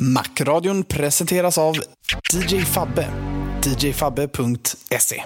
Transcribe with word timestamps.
Macradion 0.00 0.84
presenteras 0.84 1.58
av 1.58 1.74
DJ 2.32 2.60
Fabbe. 2.60 3.08
djfabbe.se 3.78 5.22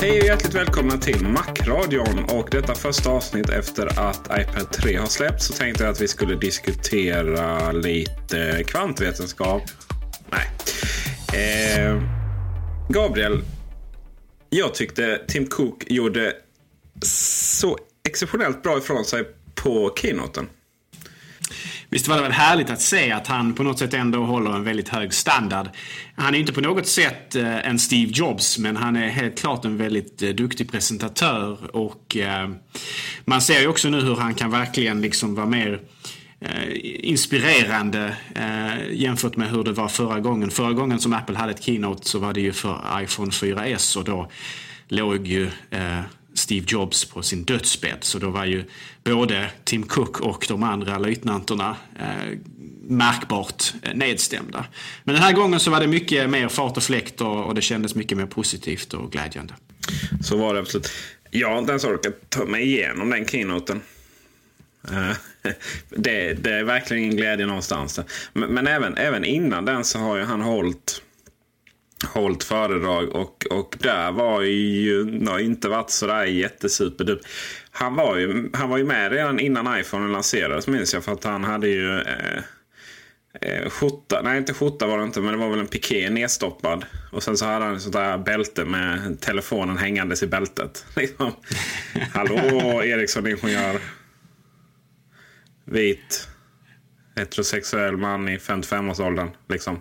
Hej 0.00 0.20
och 0.20 0.26
hjärtligt 0.26 0.54
välkomna 0.54 0.98
till 0.98 1.26
Macradion 1.26 2.24
och 2.24 2.48
detta 2.50 2.74
första 2.74 3.10
avsnitt 3.10 3.48
efter 3.48 4.00
att 4.00 4.26
iPad 4.40 4.72
3 4.72 4.96
har 4.96 5.06
släppts 5.06 5.46
så 5.46 5.52
tänkte 5.52 5.84
jag 5.84 5.90
att 5.90 6.00
vi 6.00 6.08
skulle 6.08 6.34
diskutera 6.36 7.72
lite 7.72 8.64
kvantvetenskap. 8.66 9.62
Nej. 10.30 10.50
Eh, 11.42 12.02
Gabriel, 12.88 13.40
jag 14.50 14.74
tyckte 14.74 15.20
Tim 15.28 15.46
Cook 15.46 15.84
gjorde 15.86 16.32
så 17.02 17.78
exceptionellt 18.08 18.62
bra 18.62 18.78
ifrån 18.78 19.04
sig 19.04 19.24
på 19.54 19.92
keynoten. 19.96 20.48
Visst 21.90 22.08
var 22.08 22.16
det 22.16 22.22
väl 22.22 22.32
härligt 22.32 22.70
att 22.70 22.80
se 22.80 23.12
att 23.12 23.26
han 23.26 23.54
på 23.54 23.62
något 23.62 23.78
sätt 23.78 23.94
ändå 23.94 24.24
håller 24.24 24.50
en 24.50 24.64
väldigt 24.64 24.88
hög 24.88 25.14
standard. 25.14 25.68
Han 26.16 26.34
är 26.34 26.38
inte 26.38 26.52
på 26.52 26.60
något 26.60 26.86
sätt 26.86 27.36
eh, 27.36 27.68
en 27.68 27.78
Steve 27.78 28.12
Jobs 28.14 28.58
men 28.58 28.76
han 28.76 28.96
är 28.96 29.08
helt 29.08 29.38
klart 29.38 29.64
en 29.64 29.76
väldigt 29.76 30.22
eh, 30.22 30.30
duktig 30.30 30.70
presentatör 30.70 31.76
och 31.76 32.16
eh, 32.16 32.50
man 33.24 33.40
ser 33.40 33.60
ju 33.60 33.66
också 33.66 33.88
nu 33.88 34.00
hur 34.00 34.16
han 34.16 34.34
kan 34.34 34.50
verkligen 34.50 35.00
liksom 35.00 35.34
vara 35.34 35.46
mer 35.46 35.80
inspirerande 36.82 38.16
jämfört 38.90 39.36
med 39.36 39.50
hur 39.50 39.64
det 39.64 39.72
var 39.72 39.88
förra 39.88 40.20
gången. 40.20 40.50
Förra 40.50 40.72
gången 40.72 40.98
som 40.98 41.12
Apple 41.12 41.36
hade 41.36 41.52
ett 41.52 41.62
keynote 41.62 42.08
så 42.08 42.18
var 42.18 42.32
det 42.32 42.40
ju 42.40 42.52
för 42.52 43.02
iPhone 43.02 43.30
4S 43.30 43.98
och 43.98 44.04
då 44.04 44.30
låg 44.88 45.26
ju 45.26 45.50
Steve 46.38 46.66
Jobs 46.68 47.04
på 47.04 47.22
sin 47.22 47.44
dödsbädd. 47.44 47.98
Så 48.00 48.18
då 48.18 48.30
var 48.30 48.44
ju 48.44 48.64
både 49.04 49.50
Tim 49.64 49.82
Cook 49.82 50.20
och 50.20 50.46
de 50.48 50.62
andra 50.62 50.98
löjtnanterna 50.98 51.76
eh, 51.98 52.38
märkbart 52.82 53.74
eh, 53.82 53.94
nedstämda. 53.94 54.64
Men 55.04 55.14
den 55.14 55.24
här 55.24 55.32
gången 55.32 55.60
så 55.60 55.70
var 55.70 55.80
det 55.80 55.86
mycket 55.86 56.30
mer 56.30 56.48
fart 56.48 56.76
och 56.76 56.82
fläkt 56.82 57.20
och, 57.20 57.44
och 57.44 57.54
det 57.54 57.62
kändes 57.62 57.94
mycket 57.94 58.18
mer 58.18 58.26
positivt 58.26 58.94
och 58.94 59.12
glädjande. 59.12 59.54
Så 60.22 60.36
var 60.36 60.54
det 60.54 60.60
absolut. 60.60 60.90
Jag 61.30 61.48
har 61.50 61.58
inte 61.58 61.72
ens 61.72 61.84
orkat 61.84 62.14
ta 62.28 62.44
mig 62.44 62.62
igenom 62.62 63.10
den 63.10 63.26
keynoten. 63.26 63.80
Uh, 64.90 65.12
det, 65.88 66.34
det, 66.34 66.50
är 66.50 66.64
verkligen 66.64 67.04
ingen 67.04 67.16
glädje 67.16 67.46
någonstans. 67.46 68.00
Men, 68.32 68.50
men, 68.50 68.66
även, 68.66 68.96
även 68.96 69.24
innan 69.24 69.64
den 69.64 69.84
så 69.84 69.98
har 69.98 70.16
ju 70.16 70.22
han 70.22 70.40
hållit 70.40 71.02
Hållt 72.06 72.44
föredrag 72.44 73.08
och, 73.08 73.46
och 73.50 73.76
där 73.78 74.12
var 74.12 74.42
ju 74.42 75.20
har 75.28 75.38
inte 75.38 75.68
varit 75.68 75.90
sådär 75.90 76.24
jättesuperdup. 76.24 77.20
Han 77.70 77.94
var, 77.94 78.16
ju, 78.16 78.50
han 78.52 78.68
var 78.68 78.78
ju 78.78 78.84
med 78.84 79.12
redan 79.12 79.40
innan 79.40 79.80
iPhone 79.80 80.12
lanserades 80.12 80.66
minns 80.66 80.94
jag 80.94 81.04
för 81.04 81.12
att 81.12 81.24
han 81.24 81.44
hade 81.44 81.68
ju 81.68 82.00
eh, 82.00 82.38
eh, 83.40 83.70
skjorta, 83.70 84.20
nej 84.24 84.38
inte 84.38 84.54
skjorta 84.54 84.86
var 84.86 84.98
det 84.98 85.04
inte 85.04 85.20
men 85.20 85.32
det 85.32 85.38
var 85.38 85.50
väl 85.50 85.58
en 85.58 85.66
piké 85.66 86.10
nedstoppad. 86.10 86.84
Och 87.12 87.22
sen 87.22 87.36
så 87.36 87.44
hade 87.44 87.64
han 87.64 87.76
ett 87.76 87.82
sånt 87.82 87.94
där 87.94 88.18
bälte 88.18 88.64
med 88.64 89.20
telefonen 89.20 89.78
hängandes 89.78 90.22
i 90.22 90.26
bältet. 90.26 90.84
Liksom. 90.96 91.32
Hallå 92.14 92.82
Ericsson 92.84 93.26
Ingenjör. 93.26 93.80
Vit. 95.64 96.28
Heterosexuell 97.16 97.96
man 97.96 98.28
i 98.28 98.38
55-årsåldern. 98.38 99.30
Liksom. 99.48 99.80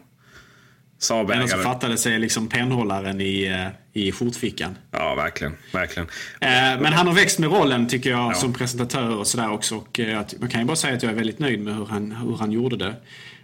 Saabägare. 0.99 1.39
Men 1.39 1.49
så 1.49 1.57
fattade 1.57 1.97
sig 1.97 2.19
liksom 2.19 2.47
pennhållaren 2.47 3.21
i, 3.21 3.45
eh, 3.45 4.01
i 4.01 4.11
skjortfickan. 4.11 4.77
Ja, 4.91 5.15
verkligen. 5.15 5.53
verkligen. 5.71 6.07
Eh, 6.41 6.81
men 6.81 6.93
han 6.93 7.07
har 7.07 7.13
växt 7.13 7.39
med 7.39 7.51
rollen 7.51 7.87
tycker 7.87 8.09
jag 8.09 8.31
ja. 8.31 8.33
som 8.33 8.53
presentatör 8.53 9.17
och 9.17 9.27
sådär 9.27 9.51
också. 9.51 9.75
Och, 9.75 9.99
eh, 9.99 10.25
man 10.39 10.49
kan 10.49 10.61
ju 10.61 10.67
bara 10.67 10.75
säga 10.75 10.95
att 10.95 11.03
jag 11.03 11.11
är 11.11 11.15
väldigt 11.15 11.39
nöjd 11.39 11.59
med 11.59 11.75
hur 11.75 11.85
han, 11.85 12.11
hur 12.11 12.37
han 12.37 12.51
gjorde 12.51 12.77
det. 12.77 12.93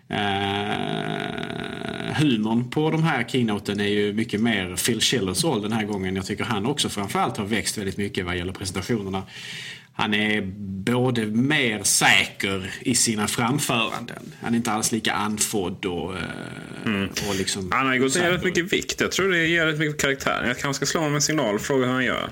Eh, 0.09 2.15
humorn 2.15 2.69
på 2.69 2.91
de 2.91 3.03
här 3.03 3.23
keynoten 3.23 3.79
är 3.79 3.87
ju 3.87 4.13
mycket 4.13 4.41
mer 4.41 4.75
Phil 4.75 5.01
Schillers 5.01 5.43
roll 5.43 5.61
den 5.61 5.71
här 5.71 5.83
gången. 5.83 6.15
Jag 6.15 6.25
tycker 6.25 6.43
han 6.43 6.65
också 6.65 6.89
framförallt 6.89 7.37
har 7.37 7.45
växt 7.45 7.77
väldigt 7.77 7.97
mycket 7.97 8.25
vad 8.25 8.37
gäller 8.37 8.53
presentationerna 8.53 9.23
han 9.93 10.13
är 10.13 10.41
både 10.85 11.25
mer 11.25 11.83
säker 11.83 12.71
i 12.81 12.95
sina 12.95 13.27
framföranden. 13.27 14.31
Han 14.41 14.53
är 14.53 14.57
inte 14.57 14.71
alls 14.71 14.91
lika 14.91 15.13
andfådd 15.13 15.85
och, 15.85 16.15
eh, 16.17 16.23
mm. 16.85 17.09
och 17.29 17.35
liksom... 17.35 17.71
Han 17.71 17.87
har 17.87 17.97
gått 17.97 18.15
ner 18.15 18.31
rätt 18.31 18.43
mycket 18.43 18.73
vikt. 18.73 19.01
Jag 19.01 19.11
tror 19.11 19.29
det 19.29 19.47
ger 19.47 19.65
rätt 19.65 19.79
mycket 19.79 20.01
karaktär. 20.01 20.43
Jag 20.47 20.57
kanske 20.57 20.85
ska 20.85 20.91
slå 20.91 21.01
honom 21.01 21.15
en 21.15 21.21
signal 21.21 21.55
och 21.55 21.61
fråga 21.61 21.85
hur 21.85 21.93
han 21.93 22.05
gör. 22.05 22.29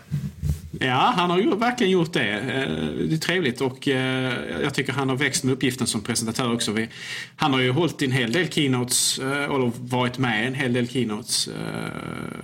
Ja, 0.81 1.13
han 1.17 1.29
har 1.29 1.39
ju 1.39 1.55
verkligen 1.55 1.91
gjort 1.91 2.13
det. 2.13 2.29
Eh, 2.29 3.07
det 3.07 3.15
är 3.15 3.17
trevligt 3.17 3.61
och 3.61 3.87
eh, 3.87 4.61
jag 4.61 4.73
tycker 4.73 4.93
han 4.93 5.09
har 5.09 5.15
växt 5.15 5.43
med 5.43 5.53
uppgiften 5.53 5.87
som 5.87 6.01
presentatör 6.01 6.53
också. 6.53 6.77
Han 7.35 7.53
har 7.53 7.61
ju 7.61 7.71
hållit 7.71 8.01
en 8.01 8.11
hel 8.11 8.31
del 8.31 8.49
keynotes, 8.49 9.19
eh, 9.19 9.43
eller 9.43 9.71
varit 9.75 10.17
med 10.17 10.43
i 10.43 10.47
en 10.47 10.53
hel 10.53 10.73
del 10.73 10.87
keynotes. 10.87 11.49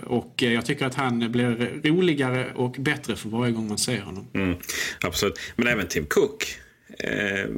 Och 0.03 0.33
jag 0.37 0.65
tycker 0.65 0.85
att 0.85 0.95
han 0.95 1.31
blir 1.31 1.81
roligare 1.83 2.53
och 2.55 2.75
bättre 2.79 3.15
för 3.15 3.29
varje 3.29 3.51
gång 3.53 3.67
man 3.67 3.77
ser 3.77 4.01
honom. 4.01 4.27
Mm, 4.33 4.57
absolut. 5.01 5.39
Men 5.55 5.67
även 5.67 5.87
Tim 5.87 6.05
Cook. 6.05 6.57
Eh, 6.99 7.49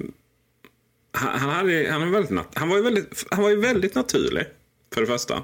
han, 1.12 1.50
hade, 1.50 1.92
han, 1.92 2.02
var 2.02 2.08
väldigt, 2.08 2.32
han, 2.54 2.70
var 2.70 2.78
ju 2.78 2.84
väldigt, 2.84 3.26
han 3.32 3.44
var 3.44 3.50
ju 3.50 3.60
väldigt 3.60 3.96
naturlig, 3.96 4.44
för 4.94 5.02
det 5.02 5.08
första. 5.08 5.44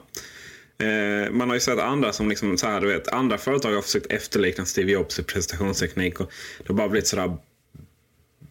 Eh, 0.78 1.32
man 1.32 1.50
har 1.50 1.56
ju 1.56 1.60
sett 1.60 1.80
andra 1.80 2.14
som 2.14 2.30
liksom 2.30 2.58
så 2.58 2.68
här, 2.68 2.82
du 2.82 2.88
vet, 2.88 3.08
andra 3.08 3.38
företag 3.38 3.72
har 3.72 3.82
försökt 3.82 4.12
efterlikna 4.12 4.66
Steve 4.66 4.92
Jobs 4.92 5.20
i 5.20 5.24
presentationsteknik 5.24 6.20
och 6.20 6.32
det 6.58 6.68
har 6.68 6.76
bara 6.76 6.90
blivit 6.90 7.08
sådär, 7.08 7.38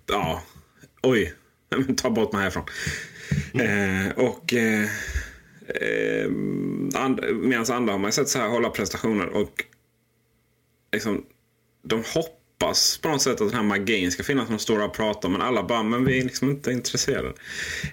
ja, 0.06 0.42
oj, 1.02 1.34
ta 1.96 2.10
bort 2.10 2.32
mig 2.32 2.42
härifrån. 2.42 2.64
Eh, 3.54 4.12
och 4.16 4.54
eh, 4.54 4.88
eh 5.68 6.26
and, 6.94 7.20
medan 7.32 7.64
andra 7.72 7.92
har 7.92 7.98
man 7.98 8.12
sett 8.12 8.28
så 8.28 8.38
här 8.38 8.48
hålla 8.48 8.70
prestationer 8.70 9.28
och 9.28 9.64
liksom, 10.92 11.24
de 11.82 12.02
hoppar 12.14 12.43
hoppas 12.64 12.98
på 12.98 13.08
något 13.08 13.22
sätt 13.22 13.40
att 13.40 13.48
den 13.48 13.56
här 13.56 13.62
magin 13.62 14.12
ska 14.12 14.22
finnas 14.22 14.48
som 14.48 14.58
står 14.58 14.82
och 14.82 14.94
pratar 14.94 15.28
men 15.28 15.42
alla 15.42 15.62
bara, 15.62 15.82
men 15.82 16.04
vi 16.04 16.18
är 16.18 16.24
liksom 16.24 16.50
inte 16.50 16.72
intresserade. 16.72 17.32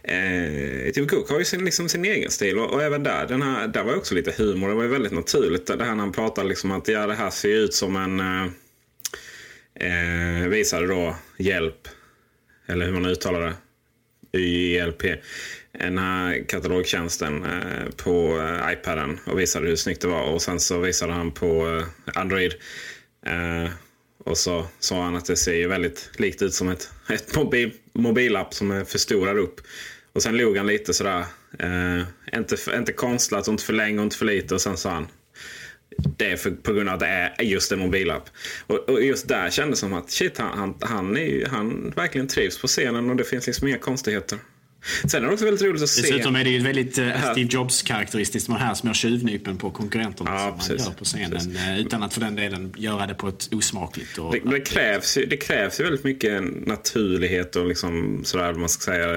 Eh, 0.04 0.92
Tim 0.94 1.08
Cook 1.08 1.30
har 1.30 1.40
ju 1.40 1.46
sin, 1.46 1.66
liksom 1.66 1.90
sin 1.90 2.06
egen 2.06 2.32
stil 2.32 2.60
och, 2.60 2.74
och, 2.74 2.84
även 2.84 3.04
där, 3.04 3.28
den 3.28 3.42
här, 3.42 3.68
där 3.68 3.84
var 3.84 3.96
också 3.96 4.16
lite 4.16 4.34
humor. 4.38 4.70
Det 4.70 4.76
var 4.76 4.84
ju 4.84 4.90
väldigt 4.90 5.12
naturligt 5.12 5.68
det 5.68 5.84
här 5.84 5.96
när 5.96 6.04
han 6.04 6.12
pratar 6.12 6.44
liksom 6.44 6.72
att 6.72 6.88
ja, 6.88 7.08
det 7.08 7.14
här 7.14 7.30
ser 7.30 7.50
ut 7.50 7.74
som 7.74 7.96
en 7.96 8.20
eh, 8.20 8.44
eh, 10.42 10.48
visade 10.48 10.88
då 10.88 11.16
hjälp, 11.38 11.88
eller 12.68 12.86
hur 12.86 12.94
man 12.94 13.06
uttalar 13.06 13.42
det, 13.42 13.54
YLP, 14.40 15.04
den 15.72 15.98
här 15.98 16.46
katalogtjänsten 16.48 17.44
eh, 17.44 17.90
på 18.04 18.40
eh, 18.40 18.74
iPaden 18.74 19.20
och 19.26 19.40
visade 19.40 19.68
hur 19.68 19.76
snyggt 19.76 20.02
det 20.02 20.08
var. 20.08 20.24
Och 20.24 20.42
sen 20.42 20.60
så 20.60 20.80
visade 20.80 21.14
han 21.14 21.32
på 21.32 21.68
eh, 21.68 22.22
Android. 22.22 22.54
Och 24.24 24.38
så 24.38 24.66
sa 24.80 25.04
han 25.04 25.16
att 25.16 25.26
det 25.26 25.36
ser 25.36 25.56
ju 25.56 25.68
väldigt 25.68 26.10
likt 26.18 26.42
ut 26.42 26.54
som 26.54 26.70
ett, 26.70 26.90
ett 27.10 27.36
mobil, 27.36 27.72
mobilapp 27.94 28.54
som 28.54 28.72
är 28.72 28.84
förstorad 28.84 29.38
upp. 29.38 29.62
Och 30.14 30.24
sen 30.24 30.38
log 30.38 30.58
han 30.58 30.68
lite 30.68 30.94
sådär. 30.94 31.26
Eh, 31.60 32.04
inte, 32.40 32.58
inte 32.78 32.94
konstlat, 32.94 33.48
inte 33.48 33.64
för 33.64 33.74
länge 33.74 33.98
och 33.98 34.04
inte 34.04 34.18
för 34.18 34.26
lite. 34.26 34.54
Och 34.54 34.62
sen 34.62 34.78
sa 34.78 34.90
han 34.90 35.08
det 36.18 36.26
är 36.26 36.36
för, 36.36 36.52
på 36.52 36.74
grund 36.74 36.90
av 36.90 36.94
att 36.94 37.00
det 37.00 37.08
är 37.08 37.44
just 37.44 37.72
en 37.72 37.80
mobilapp. 37.80 38.30
Och, 38.68 38.90
och 38.90 39.04
just 39.04 39.28
där 39.28 39.50
kändes 39.50 39.80
det 39.80 39.86
som 39.86 39.94
att 39.94 40.12
shit, 40.12 40.38
han, 40.38 40.58
han, 40.58 40.76
han, 40.82 41.18
är, 41.18 41.46
han 41.46 41.94
verkligen 41.96 42.28
trivs 42.28 42.62
på 42.62 42.68
scenen 42.68 43.10
och 43.10 43.16
det 43.16 43.24
finns 43.24 43.48
liksom 43.48 43.68
inga 43.68 43.78
konstigheter. 43.78 44.40
Sen 45.06 45.24
är 45.24 45.28
det 45.28 45.34
också 45.34 45.46
väldigt 45.46 45.62
roligt 45.62 45.84
att 45.84 45.90
se. 45.90 46.02
Dessutom 46.02 46.36
är 46.36 46.44
det 46.44 46.50
ju 46.50 46.60
väldigt 46.60 47.00
uh, 47.00 47.32
Steve 47.32 47.50
Jobs-karaktäristiskt 47.52 48.50
med 48.50 48.60
de 48.60 48.64
här 48.64 48.74
små 48.74 48.94
tjuvnypen 48.94 49.58
på 49.58 49.72
konkurrenterna 49.72 50.32
ja, 50.32 50.58
som 50.60 50.76
man 50.76 50.86
gör 50.86 50.94
på 50.94 51.06
scenen. 51.06 51.32
Precis. 51.32 51.56
Eh, 51.56 51.80
utan 51.80 52.04
att 52.04 52.14
för 52.14 52.22
den 52.22 52.36
delen 52.36 52.74
göra 52.78 53.08
det 53.08 53.14
på 53.14 53.28
ett 53.28 53.54
osmakligt 53.54 54.18
och... 54.18 54.34
Det, 54.34 54.40
det, 54.40 54.60
krävs, 54.60 55.18
ju, 55.18 55.26
det 55.26 55.38
krävs 55.38 55.80
ju 55.80 55.84
väldigt 55.84 56.04
mycket 56.04 56.44
naturlighet 56.68 57.56
och 57.56 57.68
liksom 57.68 58.22
sådär, 58.26 58.54
man 58.54 58.70
ska 58.70 58.92
säga, 58.92 59.08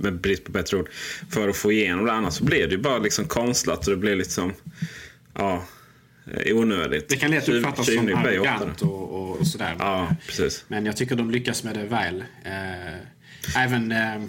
med 0.00 0.20
brist 0.20 0.44
på 0.44 0.52
bättre 0.52 0.76
ord, 0.76 0.88
för 1.30 1.48
att 1.48 1.56
få 1.56 1.72
igenom 1.72 2.04
det. 2.06 2.12
Annars 2.12 2.34
så 2.34 2.44
blir 2.44 2.66
det 2.66 2.72
ju 2.72 2.78
bara 2.78 2.98
liksom 2.98 3.24
konstlat 3.24 3.86
och 3.86 3.90
det 3.90 3.96
blir 3.96 4.16
liksom, 4.16 4.52
ja, 5.34 5.64
onödigt. 6.46 7.08
Det 7.08 7.16
kan 7.16 7.30
lätt 7.30 7.48
uppfattas 7.48 7.86
som 7.86 8.14
arrogant 8.14 8.82
och, 8.82 9.38
och, 9.38 9.46
sådär. 9.46 9.76
Ja, 9.78 10.16
precis. 10.26 10.64
Men 10.68 10.86
jag 10.86 10.96
tycker 10.96 11.16
de 11.16 11.30
lyckas 11.30 11.64
med 11.64 11.74
det 11.74 11.84
väl. 11.84 12.24
Eh, 12.44 13.64
även 13.64 13.92
eh, 13.92 14.22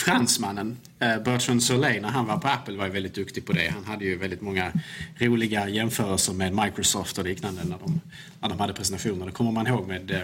fransmannen 0.00 0.76
eh, 1.00 1.22
Bertrand 1.22 1.62
Soleil 1.62 2.02
när 2.02 2.08
han 2.08 2.26
var 2.26 2.38
på 2.38 2.48
Apple 2.48 2.76
var 2.76 2.86
ju 2.86 2.92
väldigt 2.92 3.14
duktig 3.14 3.46
på 3.46 3.52
det. 3.52 3.72
Han 3.74 3.84
hade 3.84 4.04
ju 4.04 4.16
väldigt 4.16 4.40
många 4.40 4.72
roliga 5.18 5.68
jämförelser 5.68 6.32
med 6.32 6.54
Microsoft 6.54 7.18
och 7.18 7.24
liknande 7.24 7.64
när 7.64 7.78
de, 7.78 8.00
när 8.40 8.48
de 8.48 8.60
hade 8.60 8.72
presentationer. 8.72 9.26
Det 9.26 9.32
kommer 9.32 9.52
man 9.52 9.66
ihåg 9.66 9.88
med, 9.88 10.10
eh, 10.10 10.20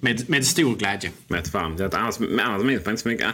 med, 0.00 0.30
med 0.30 0.46
stor 0.46 0.76
glädje. 0.76 1.10
Med 1.28 1.46
fan. 1.46 1.90
Annars, 1.92 2.20
annars 2.20 2.62
minns 2.62 2.84
man 2.84 2.92
inte 2.92 3.02
så 3.02 3.08
mycket. 3.08 3.26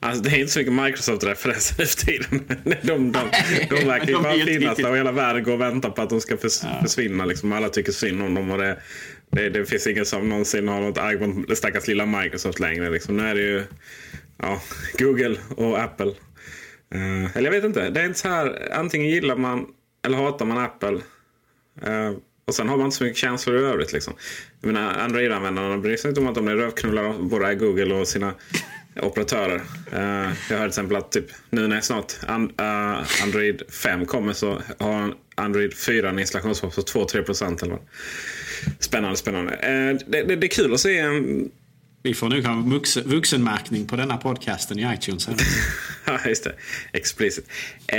Alltså, 0.00 0.22
det 0.22 0.30
är 0.30 0.38
inte 0.38 0.52
så 0.52 0.58
mycket 0.58 0.74
Microsoft-referenser 0.74 1.74
nu 1.78 1.86
för 1.86 2.06
tiden. 2.06 2.44
De, 2.82 3.12
de, 3.12 3.30
de, 3.70 3.84
verkar 3.84 4.06
ju 4.06 4.22
bara 4.22 4.32
finnas 4.32 4.76
där 4.76 4.90
och 4.90 4.96
hela 4.96 5.12
världen 5.12 5.42
går 5.42 5.52
och 5.52 5.60
väntar 5.60 5.90
på 5.90 6.02
att 6.02 6.10
de 6.10 6.20
ska 6.20 6.36
förs 6.36 6.62
ja. 6.62 6.82
försvinna. 6.82 7.24
Liksom. 7.24 7.52
Alla 7.52 7.68
tycker 7.68 7.92
synd 7.92 8.22
om 8.22 8.34
dem. 8.34 8.50
Och 8.50 8.58
det, 8.58 8.78
det, 9.30 9.48
det 9.48 9.64
finns 9.64 9.86
ingen 9.86 10.06
som 10.06 10.28
någonsin 10.28 10.68
har 10.68 10.80
något 10.80 10.98
arg 10.98 11.26
mot 11.26 11.48
det 11.48 11.56
stackars 11.56 11.86
lilla 11.86 12.06
Microsoft 12.06 12.60
längre. 12.60 12.90
Liksom. 12.90 13.16
Nu 13.16 13.26
är 13.26 13.34
det 13.34 13.40
ju 13.40 13.64
ja, 14.36 14.60
Google 14.98 15.36
och 15.56 15.78
Apple. 15.78 16.12
Uh, 16.94 17.36
eller 17.36 17.44
jag 17.44 17.50
vet 17.50 17.64
inte. 17.64 17.90
Det 17.90 18.00
är 18.00 18.06
inte 18.06 18.18
så 18.18 18.28
här. 18.28 18.72
Antingen 18.72 19.08
gillar 19.08 19.36
man 19.36 19.66
eller 20.06 20.18
hatar 20.18 20.46
man 20.46 20.58
Apple. 20.58 21.00
Uh, 21.86 22.16
och 22.46 22.54
sen 22.54 22.68
har 22.68 22.76
man 22.76 22.84
inte 22.84 22.96
så 22.96 23.04
mycket 23.04 23.18
känslor 23.18 23.56
i 23.56 23.64
övrigt. 23.64 23.92
Liksom. 23.92 24.14
Jag 24.60 24.72
menar, 24.72 24.94
Android-användarna 24.94 25.78
bryr 25.78 25.96
sig 25.96 26.08
inte 26.08 26.20
om 26.20 26.26
att 26.26 26.34
de 26.34 26.48
är 26.48 26.56
rövknullar 26.56 27.12
både 27.18 27.54
Google 27.54 27.94
och 27.94 28.08
sina 28.08 28.34
operatörer. 29.02 29.62
Uh, 29.92 30.32
jag 30.50 30.56
hörde 30.56 30.58
till 30.58 30.66
exempel 30.66 30.96
att 30.96 31.12
typ, 31.12 31.26
nu 31.50 31.66
när 31.66 31.80
snart 31.80 32.12
and, 32.26 32.50
uh, 32.60 33.22
Android 33.22 33.62
5 33.68 34.06
kommer 34.06 34.32
så 34.32 34.62
har 34.78 35.14
Android 35.34 35.74
4 35.74 36.08
en 36.08 36.18
installationshopp 36.18 36.74
på 36.74 36.80
2-3 36.80 37.78
Spännande, 38.78 39.16
spännande. 39.16 39.52
Uh, 39.52 39.98
det, 40.06 40.22
det, 40.22 40.36
det, 40.36 40.46
är 40.46 40.48
kul 40.48 40.74
att 40.74 40.80
se 40.80 40.98
en 40.98 41.50
vi 42.04 42.14
får 42.14 42.28
nog 42.28 42.44
ha 42.44 42.82
vuxenmärkning 43.04 43.86
på 43.86 43.96
denna 43.96 44.16
podcasten 44.16 44.78
i 44.78 44.94
iTunes. 44.94 45.28
ja, 46.06 46.20
just 46.26 46.44
det. 46.44 46.54
Explicit. 46.92 47.48
Eh, 47.86 47.96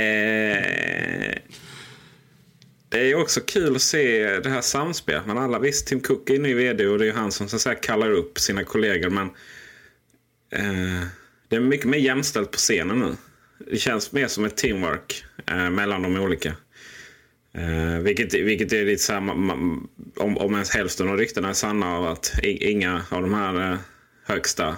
det 2.88 3.10
är 3.10 3.14
också 3.14 3.40
kul 3.40 3.76
att 3.76 3.82
se 3.82 4.38
det 4.40 4.48
här 4.48 4.60
samspelet. 4.60 5.26
Men 5.26 5.38
alla 5.38 5.58
visst, 5.58 5.86
Tim 5.86 6.00
Cook 6.00 6.30
är 6.30 6.38
ny 6.38 6.54
vd 6.54 6.86
och 6.86 6.98
det 6.98 7.08
är 7.08 7.12
han 7.12 7.32
som 7.32 7.48
så 7.48 7.56
att 7.56 7.62
säga, 7.62 7.74
kallar 7.74 8.10
upp 8.10 8.38
sina 8.38 8.64
kollegor. 8.64 9.10
Men 9.10 9.26
eh, 10.50 11.06
det 11.48 11.56
är 11.56 11.60
mycket 11.60 11.86
mer 11.86 11.98
jämställt 11.98 12.50
på 12.50 12.58
scenen 12.58 12.98
nu. 12.98 13.16
Det 13.70 13.78
känns 13.78 14.12
mer 14.12 14.26
som 14.26 14.44
ett 14.44 14.56
teamwork 14.56 15.24
eh, 15.46 15.70
mellan 15.70 16.02
de 16.02 16.16
olika. 16.16 16.54
Eh, 17.52 17.98
vilket, 18.02 18.34
vilket 18.34 18.72
är 18.72 18.84
lite 18.84 19.02
samma 19.02 19.32
om, 19.32 19.88
om 20.38 20.52
ens 20.52 20.70
hälften 20.70 21.08
av 21.08 21.16
ryktena 21.16 21.48
är 21.48 21.52
sanna 21.52 21.96
av 21.96 22.06
att 22.06 22.38
inga 22.42 23.02
av 23.10 23.22
de 23.22 23.34
här 23.34 23.72
eh, 23.72 23.78
högsta 24.26 24.76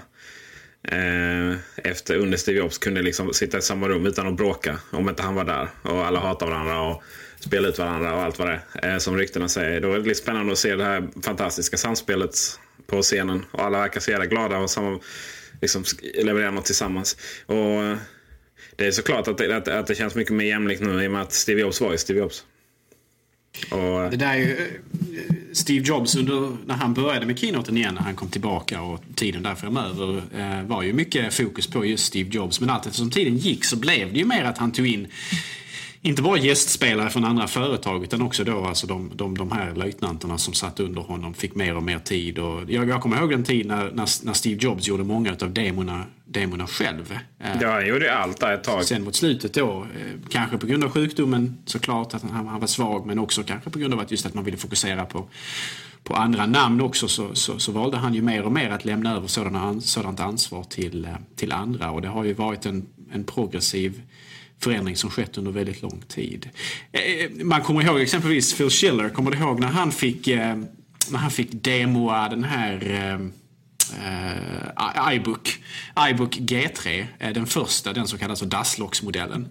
eh, 0.82 1.56
efter 1.76 2.16
under 2.16 2.38
Steve 2.38 2.58
Jobs 2.58 2.78
kunde 2.78 3.02
liksom 3.02 3.32
sitta 3.32 3.58
i 3.58 3.62
samma 3.62 3.88
rum 3.88 4.06
utan 4.06 4.26
att 4.26 4.36
bråka 4.36 4.78
om 4.90 5.08
inte 5.08 5.22
han 5.22 5.34
var 5.34 5.44
där. 5.44 5.68
Och 5.82 6.06
alla 6.06 6.20
hatar 6.20 6.46
varandra 6.46 6.80
och 6.80 7.02
spelar 7.40 7.68
ut 7.68 7.78
varandra 7.78 8.14
och 8.14 8.22
allt 8.22 8.38
vad 8.38 8.48
det 8.48 8.60
är 8.74 8.92
eh, 8.92 8.98
som 8.98 9.16
ryktena 9.16 9.48
säger. 9.48 9.80
Då 9.80 9.92
är 9.92 9.98
det 9.98 10.04
lite 10.04 10.20
spännande 10.20 10.52
att 10.52 10.58
se 10.58 10.76
det 10.76 10.84
här 10.84 11.08
fantastiska 11.22 11.76
samspelet 11.76 12.36
på 12.86 13.02
scenen. 13.02 13.44
Och 13.50 13.64
alla 13.64 13.78
verkar 13.78 14.00
så 14.00 14.10
jävla 14.10 14.26
glada 14.26 14.58
och 14.58 14.70
samma, 14.70 15.00
liksom, 15.60 15.84
levererar 16.14 16.50
något 16.50 16.64
tillsammans. 16.64 17.16
Och 17.46 17.56
eh, 17.56 17.96
det 18.76 18.86
är 18.86 18.90
såklart 18.90 19.28
att 19.28 19.38
det, 19.38 19.56
att, 19.56 19.68
att 19.68 19.86
det 19.86 19.94
känns 19.94 20.14
mycket 20.14 20.34
mer 20.34 20.46
jämlikt 20.46 20.82
nu 20.82 21.04
i 21.04 21.06
och 21.06 21.12
med 21.12 21.22
att 21.22 21.32
Steve 21.32 21.60
Jobs 21.60 21.80
var 21.80 21.92
ju 21.92 21.98
Steve 21.98 22.18
Jobs. 22.18 22.44
Och... 23.70 24.10
Det 24.10 24.16
där 24.16 24.32
är 24.32 24.36
ju 24.36 24.52
eh, 24.52 25.34
Steve 25.52 25.84
Jobs 25.84 26.16
under, 26.16 26.56
när 26.66 26.74
han 26.74 26.94
började 26.94 27.26
med 27.26 27.38
keynoten 27.38 27.76
igen, 27.76 27.94
när 27.94 28.02
han 28.02 28.16
kom 28.16 28.28
tillbaka 28.28 28.82
och 28.82 29.00
tiden 29.14 29.42
där 29.42 29.54
framöver 29.54 30.22
eh, 30.36 30.62
var 30.62 30.82
ju 30.82 30.92
mycket 30.92 31.34
fokus 31.34 31.66
på 31.66 31.86
just 31.86 32.04
Steve 32.04 32.30
Jobs. 32.32 32.60
Men 32.60 32.70
allt 32.70 32.86
eftersom 32.86 33.10
tiden 33.10 33.36
gick 33.36 33.64
så 33.64 33.76
blev 33.76 34.12
det 34.12 34.18
ju 34.18 34.24
mer 34.24 34.44
att 34.44 34.58
han 34.58 34.72
tog 34.72 34.86
in 34.86 35.06
inte 36.02 36.22
bara 36.22 36.38
gästspelare 36.38 37.10
från 37.10 37.24
andra 37.24 37.46
företag 37.46 38.02
utan 38.02 38.22
också 38.22 38.44
då 38.44 38.64
alltså 38.64 38.86
de, 38.86 39.10
de, 39.14 39.38
de 39.38 39.52
här 39.52 39.74
löjtnanterna 39.74 40.38
som 40.38 40.54
satt 40.54 40.80
under 40.80 41.02
honom 41.02 41.34
fick 41.34 41.54
mer 41.54 41.76
och 41.76 41.82
mer 41.82 41.98
tid. 41.98 42.38
Och 42.38 42.62
jag, 42.68 42.88
jag 42.88 43.02
kommer 43.02 43.16
ihåg 43.16 43.30
den 43.30 43.44
tid 43.44 43.66
när, 43.66 43.84
när, 43.84 44.24
när 44.26 44.32
Steve 44.32 44.58
Jobs 44.60 44.88
gjorde 44.88 45.04
många 45.04 45.36
av 45.42 45.50
demona, 45.50 46.04
demona 46.24 46.66
själv. 46.66 47.18
Ja, 47.60 47.72
han 47.72 47.86
gjorde 47.86 48.14
allt 48.14 48.40
där 48.40 48.54
ett 48.54 48.64
tag. 48.64 48.84
Sen 48.84 49.04
mot 49.04 49.16
slutet 49.16 49.54
då, 49.54 49.86
eh, 49.96 50.30
kanske 50.30 50.58
på 50.58 50.66
grund 50.66 50.84
av 50.84 50.90
sjukdomen 50.90 51.58
såklart, 51.64 52.14
att 52.14 52.22
han, 52.22 52.46
han 52.46 52.60
var 52.60 52.66
svag, 52.66 53.06
men 53.06 53.18
också 53.18 53.42
kanske 53.42 53.70
på 53.70 53.78
grund 53.78 53.94
av 53.94 54.00
att 54.00 54.10
just 54.10 54.26
att 54.26 54.34
man 54.34 54.44
ville 54.44 54.56
fokusera 54.56 55.04
på 55.04 55.28
på 56.04 56.14
andra 56.14 56.46
namn 56.46 56.80
också 56.80 57.08
så, 57.08 57.34
så, 57.34 57.58
så, 57.58 57.72
valde 57.72 57.96
han 57.96 58.14
ju 58.14 58.22
mer 58.22 58.42
och 58.42 58.52
mer 58.52 58.70
att 58.70 58.84
lämna 58.84 59.16
över 59.16 59.26
sådana, 59.26 59.80
sådant 59.80 60.20
ansvar 60.20 60.62
till, 60.62 61.04
eh, 61.04 61.10
till 61.36 61.52
andra. 61.52 61.90
Och 61.90 62.02
det 62.02 62.08
har 62.08 62.24
ju 62.24 62.32
varit 62.32 62.66
en, 62.66 62.86
en 63.12 63.24
progressiv 63.24 64.02
förändring 64.60 64.96
som 64.96 65.10
skett 65.10 65.38
under 65.38 65.52
väldigt 65.52 65.82
lång 65.82 66.02
tid. 66.08 66.48
Eh, 66.92 67.00
eh, 67.00 67.30
man 67.30 67.62
kommer 67.62 67.82
ihåg 67.82 68.00
exempelvis 68.00 68.54
Phil 68.54 68.70
Schiller, 68.70 69.08
kommer 69.08 69.30
du 69.30 69.38
ihåg 69.38 69.60
när 69.60 69.68
han 69.68 69.92
fick, 69.92 70.28
eh, 70.28 70.56
när 71.10 71.18
han 71.18 71.30
fick 71.30 71.48
demoa 71.52 72.28
den 72.28 72.44
här 72.44 73.30
Uh, 73.88 75.14
iBook, 75.14 75.48
iBook 76.10 76.36
G3, 76.36 77.06
den 77.34 77.46
första, 77.46 77.92
den 77.92 78.06
som 78.06 78.18
kallas 78.18 78.38
för 78.38 78.46
Daslox-modellen, 78.46 79.48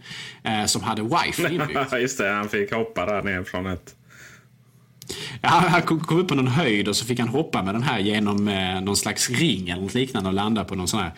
uh, 0.48 0.66
som 0.66 0.84
hade 0.84 1.02
wifi 1.02 1.56
inbyggt. 1.56 1.94
Just 2.02 2.18
det, 2.18 2.30
han 2.30 2.50
fick 2.50 2.74
hoppa 2.74 3.06
där 3.06 3.24
ner 3.24 3.44
från 3.44 3.66
ett... 3.66 3.96
Ja, 5.42 5.50
han 5.50 5.82
kom 5.82 6.20
upp 6.20 6.28
på 6.28 6.36
någon 6.36 6.48
höjd 6.48 6.88
och 6.88 6.96
så 6.96 7.06
fick 7.06 7.20
han 7.20 7.28
hoppa 7.28 7.64
med 7.64 7.76
den 7.76 7.84
här 7.84 8.00
genom 8.00 8.48
eh, 8.48 8.82
någon 8.82 8.98
slags 8.98 9.30
ring 9.30 9.70
eller 9.70 9.82
något 9.82 9.94
liknande 9.94 10.30
och 10.30 10.36
landa 10.36 10.64
på 10.64 10.76
någon 10.76 10.88
sån 10.88 11.00
här 11.00 11.12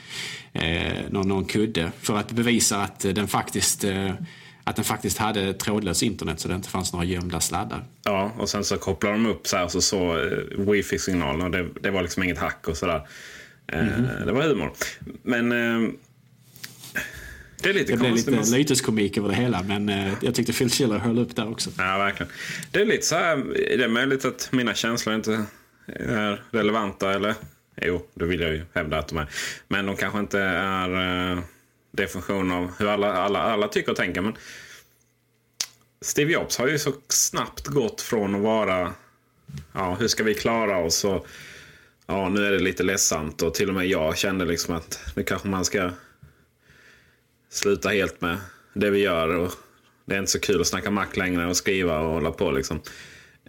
eh, 0.54 0.94
någon, 1.10 1.28
någon 1.28 1.46
kudde 1.46 1.92
för 2.02 2.18
att 2.18 2.32
bevisa 2.32 2.82
att 2.82 3.00
den 3.00 3.28
faktiskt 3.28 3.84
eh, 3.84 4.12
att 4.64 4.76
den 4.76 4.86
faktiskt 4.86 5.18
hade 5.18 5.54
trådlös 5.54 6.04
internet 6.04 6.40
så 6.40 6.48
det 6.48 6.56
inte 6.56 6.70
fanns 6.70 6.94
några 6.94 7.06
gömda 7.06 7.40
sladdar. 7.40 7.84
Ja, 8.04 8.32
och 8.38 8.50
sen 8.50 8.64
så 8.64 8.78
kopplade 8.78 9.16
de 9.16 9.26
upp 9.26 9.48
så 9.48 9.58
här 9.58 9.68
så 9.68 9.82
så 9.82 10.18
eh, 10.18 10.38
wifi-signalen 10.58 11.42
och 11.42 11.52
det, 11.52 11.68
det, 11.82 11.92
var 11.92 12.02
liksom 12.02 12.24
inget 12.24 12.38
hack 12.38 12.68
och 12.68 12.78
sådär. 12.78 13.08
Mm 13.68 13.88
-hmm. 13.88 14.26
Det 14.26 14.32
var 14.32 14.44
humor. 14.44 14.72
Men 15.24 15.52
det 17.62 17.70
är 17.70 17.74
lite 17.74 17.92
det 17.92 17.98
blev 17.98 18.16
lite 18.16 18.32
lyteskomik 18.32 19.18
över 19.18 19.30
det 19.30 19.36
hela 19.36 19.64
men 19.64 19.90
eh, 19.90 20.14
jag 20.22 20.36
tyckte 20.36 20.54
Phil 20.54 20.70
Schiller 20.70 20.98
höll 20.98 21.20
upp 21.20 21.36
där 21.36 21.52
också. 21.52 21.70
Ja, 21.78 21.98
verkligen. 21.98 22.32
Det 22.72 22.82
är 22.82 22.86
lite 22.86 23.06
så 23.06 23.16
här, 23.16 23.38
det 23.56 23.84
är 23.84 23.88
möjligt 23.88 24.26
att 24.26 24.50
mina 24.52 24.74
känslor 24.74 25.16
inte 25.16 25.46
är 25.88 26.44
relevanta 26.52 27.14
eller 27.14 27.36
Jo, 27.82 28.06
det 28.14 28.26
vill 28.26 28.40
jag 28.40 28.52
ju 28.52 28.62
hävda 28.74 28.98
att 28.98 29.08
de 29.08 29.18
är. 29.18 29.28
Men 29.68 29.86
de 29.86 29.96
kanske 29.96 30.20
inte 30.20 30.40
är 30.40 31.32
eh, 31.32 31.40
definition 31.92 32.52
av 32.52 32.72
hur 32.80 32.88
alla, 32.88 33.14
alla, 33.14 33.40
alla 33.40 33.68
tycker 33.68 33.92
och 33.92 33.98
tänker. 33.98 34.22
Men 34.22 34.34
Steve 36.02 36.32
Jobs 36.32 36.58
har 36.58 36.68
ju 36.68 36.80
så 36.80 36.94
snabbt 37.08 37.68
gått 37.68 38.02
från 38.02 38.36
att 38.36 38.42
vara 38.42 38.94
ja, 39.74 39.96
hur 40.00 40.08
ska 40.08 40.24
vi 40.24 40.34
klara 40.34 40.78
oss 40.78 41.06
och 41.06 41.28
ja, 42.08 42.30
nu 42.30 42.46
är 42.46 42.52
det 42.52 42.60
lite 42.60 42.84
ledsamt 42.84 43.42
och 43.42 43.54
till 43.54 43.70
och 43.70 43.76
med 43.76 43.88
jag 43.88 44.18
kände 44.18 44.46
liksom 44.46 44.76
att 44.76 45.00
nu 45.16 45.24
kanske 45.24 45.48
man 45.48 45.66
ska 45.66 45.92
sluta 47.50 47.90
helt 47.90 48.22
med 48.22 48.38
det 48.74 48.90
vi 48.90 49.00
gör. 49.00 49.36
Och 49.36 49.52
det 50.06 50.16
är 50.16 50.20
inte 50.20 50.32
så 50.32 50.40
kul 50.40 50.62
att 50.62 50.68
snacka 50.68 50.92
mack 50.92 51.18
längre 51.18 51.48
och 51.48 51.58
skriva 51.58 52.00
och 52.00 52.14
hålla 52.14 52.32
på 52.32 52.52
liksom. 52.52 52.82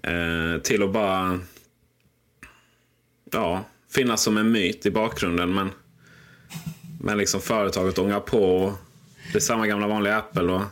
Eh, 0.02 0.62
till 0.62 0.82
att 0.82 0.92
bara 0.92 1.40
ja, 3.32 3.64
finnas 3.94 4.22
som 4.22 4.36
en 4.36 4.52
myt 4.52 4.86
i 4.86 4.90
bakgrunden. 4.90 5.54
Men, 5.54 5.70
men 7.00 7.18
liksom 7.18 7.40
företaget 7.40 7.98
ångar 7.98 8.20
på. 8.20 8.56
Och 8.56 8.72
det 9.32 9.38
är 9.38 9.40
samma 9.40 9.66
gamla 9.66 9.86
vanliga 9.86 10.16
Apple. 10.16 10.52
Och 10.52 10.62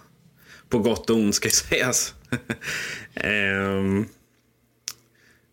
på 0.69 0.79
gott 0.79 1.11
och 1.11 1.17
ont 1.17 1.35
ska 1.35 1.49
ju 1.49 1.51
sägas. 1.53 2.15
um, 3.25 4.09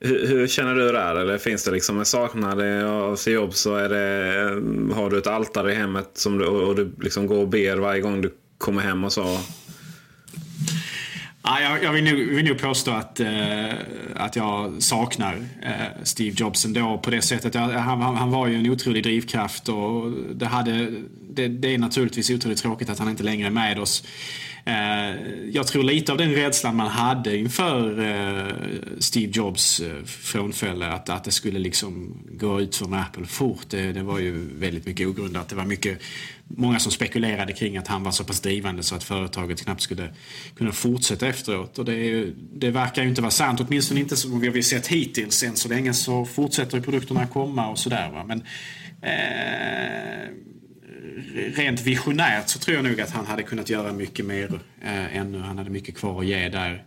hur, 0.06 0.28
hur, 0.28 0.48
känner 0.48 0.76
du 0.76 0.92
där? 0.92 1.16
Eller 1.16 1.38
finns 1.38 1.64
det 1.64 1.72
liksom 1.72 2.00
en 2.00 2.06
saknad 2.06 2.62
av 2.84 3.16
Steve 3.16 3.36
Jobs? 3.36 3.60
Så 3.60 3.76
är 3.76 3.90
det, 3.90 4.36
eh, 4.40 4.98
har 4.98 5.10
du 5.10 5.18
ett 5.18 5.28
altare 5.28 5.72
i 5.72 5.76
hemmet 5.76 6.10
som 6.14 6.38
du, 6.38 6.46
och 6.46 6.76
du 6.76 6.92
liksom 7.02 7.28
går 7.28 7.38
och 7.38 7.48
ber 7.48 7.78
varje 7.78 8.02
gång 8.02 8.22
du 8.22 8.34
kommer 8.58 8.82
hem 8.82 9.04
och 9.04 9.14
så? 9.14 9.40
Ja, 11.44 11.62
jag, 11.62 11.84
jag 11.84 11.92
vill, 11.92 12.04
nog, 12.04 12.36
vill 12.36 12.46
nog 12.46 12.60
påstå 12.60 12.92
att, 12.92 13.20
eh, 13.20 13.74
att 14.16 14.36
jag 14.36 14.84
saknar 14.84 15.34
eh, 15.64 16.04
Steve 16.04 16.36
Jobs 16.38 16.66
ändå 16.66 16.98
på 17.04 17.10
det 17.10 17.22
sättet. 17.22 17.56
Jag, 17.56 17.62
han, 17.62 18.02
han, 18.02 18.32
var 18.32 18.48
ju 18.48 18.56
en 18.56 18.70
otrolig 18.70 19.04
drivkraft 19.04 19.70
och 19.70 20.12
det, 20.36 20.46
hade, 20.46 20.92
det, 21.36 21.48
det 21.48 21.74
är 21.74 21.78
naturligtvis 21.78 22.30
otroligt 22.30 22.58
tråkigt 22.58 22.90
att 22.90 23.00
han 23.00 23.10
inte 23.10 23.24
längre 23.24 23.48
är 23.48 23.52
med 23.52 23.80
oss. 23.80 24.04
Eh, 24.68 25.16
jag 25.52 25.68
tror 25.68 25.84
lite 25.84 26.12
av 26.12 26.18
den 26.18 26.32
rädslan 26.32 26.76
man 26.76 26.88
hade 26.88 27.38
inför 27.38 28.00
eh, 28.00 28.54
Steve 29.00 29.32
Jobs 29.36 29.80
eh, 29.80 30.04
frånfälle, 30.06 30.88
att, 30.88 31.10
att 31.10 31.24
det 31.24 31.32
skulle 31.32 31.60
liksom 31.60 32.18
gå 32.32 32.62
ut 32.62 32.76
från 32.76 32.90
med 32.90 33.02
Apple 33.02 33.26
fort, 33.26 33.66
det, 33.70 33.92
det 33.92 34.04
var 34.04 34.20
ju 34.20 34.50
väldigt 34.60 34.86
mycket 34.86 35.08
ogrundat. 35.08 35.50
Det 35.50 35.56
var 35.56 35.66
mycket, 35.66 36.02
många 36.48 36.80
som 36.80 36.92
spekulerade 36.92 37.54
kring 37.54 37.78
att 37.78 37.88
han 37.88 38.04
var 38.04 38.12
så 38.12 38.24
pass 38.24 38.40
drivande 38.40 38.84
så 38.84 38.96
att 38.96 39.04
företaget 39.04 39.64
knappt 39.64 39.82
skulle 39.82 40.14
kunna 40.58 40.72
fortsätta 40.72 41.28
efteråt. 41.28 41.80
Och 41.80 41.86
det, 41.86 42.26
det 42.54 42.72
verkar 42.72 43.04
ju 43.04 43.10
inte 43.10 43.22
vara 43.22 43.32
sant, 43.32 43.60
åtminstone 43.60 44.00
inte 44.00 44.18
som 44.18 44.40
vi 44.40 44.48
har 44.48 44.62
sett 44.62 44.88
hittills. 44.88 45.44
Än 45.44 45.56
så 45.56 45.70
länge 45.70 45.94
så 45.94 46.26
fortsätter 46.26 46.80
produkterna 46.80 47.28
komma 47.28 47.68
och 47.68 47.80
sådär. 47.80 48.24
Men 48.28 48.44
eh, 49.02 50.30
rent 51.56 51.82
visionärt 51.82 52.50
så 52.50 52.60
tror 52.60 52.76
jag 52.76 52.86
nog 52.86 53.02
att 53.02 53.12
han 53.12 53.26
hade 53.26 53.44
kunnat 53.44 53.70
göra 53.70 53.94
mycket 53.94 54.26
mer 54.26 54.60
eh, 54.82 55.18
ännu. 55.18 55.40
Han 55.40 55.58
hade 55.58 55.70
mycket 55.70 55.98
kvar 55.98 56.20
att 56.20 56.26
ge 56.28 56.50
där. 56.50 56.84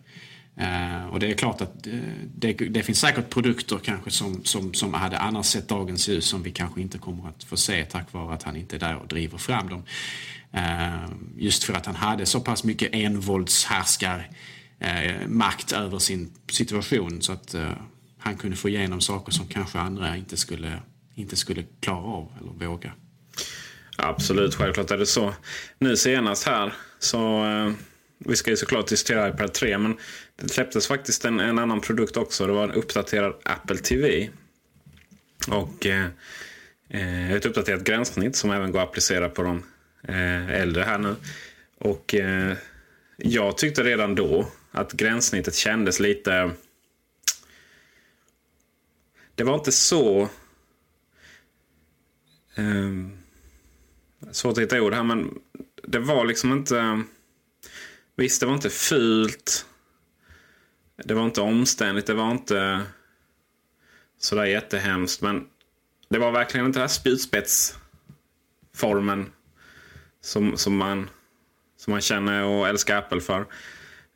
Eh, 0.56 1.06
och 1.06 1.20
det 1.20 1.26
är 1.30 1.34
klart 1.34 1.60
att 1.60 1.86
eh, 1.86 1.92
det, 2.34 2.52
det, 2.52 2.82
finns 2.82 3.00
säkert 3.00 3.30
produkter 3.30 3.78
kanske 3.84 4.10
som, 4.10 4.44
som, 4.44 4.74
som 4.74 4.94
hade 4.94 5.18
annars 5.18 5.46
sett 5.46 5.68
dagens 5.68 6.08
ljus 6.08 6.24
som 6.24 6.42
vi 6.42 6.50
kanske 6.50 6.80
inte 6.80 6.98
kommer 6.98 7.28
att 7.28 7.44
få 7.44 7.56
se 7.56 7.84
tack 7.84 8.12
vare 8.12 8.34
att 8.34 8.42
han 8.42 8.56
inte 8.56 8.76
är 8.76 8.80
där 8.80 8.96
och 8.96 9.08
driver 9.08 9.38
fram 9.38 9.68
dem. 9.68 9.82
Eh, 10.52 11.10
just 11.36 11.64
för 11.64 11.74
att 11.74 11.86
han 11.86 11.94
hade 11.94 12.26
så 12.26 12.40
pass 12.40 12.64
mycket 12.64 12.88
envåldshärskar 12.92 14.30
eh, 14.78 15.28
makt 15.28 15.72
över 15.72 15.98
sin 15.98 16.32
situation 16.50 17.22
så 17.22 17.32
att 17.32 17.54
eh, 17.54 17.72
han 18.18 18.36
kunde 18.36 18.56
få 18.56 18.68
igenom 18.68 19.00
saker 19.00 19.32
som 19.32 19.46
kanske 19.46 19.78
andra 19.78 20.16
inte 20.16 20.36
skulle, 20.36 20.80
inte 21.14 21.36
skulle 21.36 21.64
klara 21.80 22.04
av 22.04 22.32
eller 22.40 22.66
våga. 22.66 22.92
Absolut, 24.00 24.54
självklart 24.54 24.90
är 24.90 24.98
det 24.98 25.06
så. 25.06 25.34
Nu 25.78 25.96
senast 25.96 26.46
här 26.46 26.72
så 26.98 27.44
eh, 27.44 27.72
vi 28.18 28.36
ska 28.36 28.50
ju 28.50 28.56
såklart 28.56 28.88
diskutera 28.88 29.28
iPad 29.28 29.52
3 29.52 29.78
men 29.78 29.96
det 30.36 30.48
släpptes 30.48 30.86
faktiskt 30.86 31.24
en, 31.24 31.40
en 31.40 31.58
annan 31.58 31.80
produkt 31.80 32.16
också. 32.16 32.46
Det 32.46 32.52
var 32.52 32.64
en 32.64 32.72
uppdaterad 32.72 33.34
Apple 33.42 33.76
TV. 33.76 34.30
Och 35.48 35.86
eh, 35.86 36.06
eh, 36.88 37.32
ett 37.32 37.46
uppdaterat 37.46 37.84
gränssnitt 37.84 38.36
som 38.36 38.50
även 38.50 38.72
går 38.72 38.80
att 38.80 38.88
applicera 38.88 39.28
på 39.28 39.42
de 39.42 39.62
eh, 40.02 40.50
äldre 40.50 40.82
här 40.82 40.98
nu. 40.98 41.16
Och 41.78 42.14
eh, 42.14 42.56
jag 43.16 43.58
tyckte 43.58 43.82
redan 43.82 44.14
då 44.14 44.48
att 44.70 44.92
gränssnittet 44.92 45.54
kändes 45.54 46.00
lite... 46.00 46.50
Det 49.34 49.44
var 49.44 49.54
inte 49.54 49.72
så... 49.72 50.28
Um, 52.56 53.17
svårt 54.32 54.52
att 54.52 54.62
hitta 54.62 54.82
ord 54.82 54.94
här, 54.94 55.02
men 55.02 55.38
det 55.82 55.98
var 55.98 56.24
liksom 56.24 56.52
inte... 56.52 57.02
Visst, 58.16 58.40
det 58.40 58.46
var 58.46 58.54
inte 58.54 58.70
fult. 58.70 59.66
Det 61.04 61.14
var 61.14 61.24
inte 61.24 61.40
omständigt. 61.40 62.06
Det 62.06 62.14
var 62.14 62.30
inte 62.30 62.82
sådär 64.18 64.44
jättehemskt. 64.44 65.22
Men 65.22 65.46
det 66.08 66.18
var 66.18 66.32
verkligen 66.32 66.66
inte 66.66 66.78
den 66.78 66.82
här 66.82 66.88
spjutspetsformen 66.88 69.26
som, 70.20 70.56
som, 70.56 70.76
man, 70.76 71.10
som 71.76 71.90
man 71.90 72.00
känner 72.00 72.44
och 72.44 72.68
älskar 72.68 72.98
Apple 72.98 73.20
för. 73.20 73.46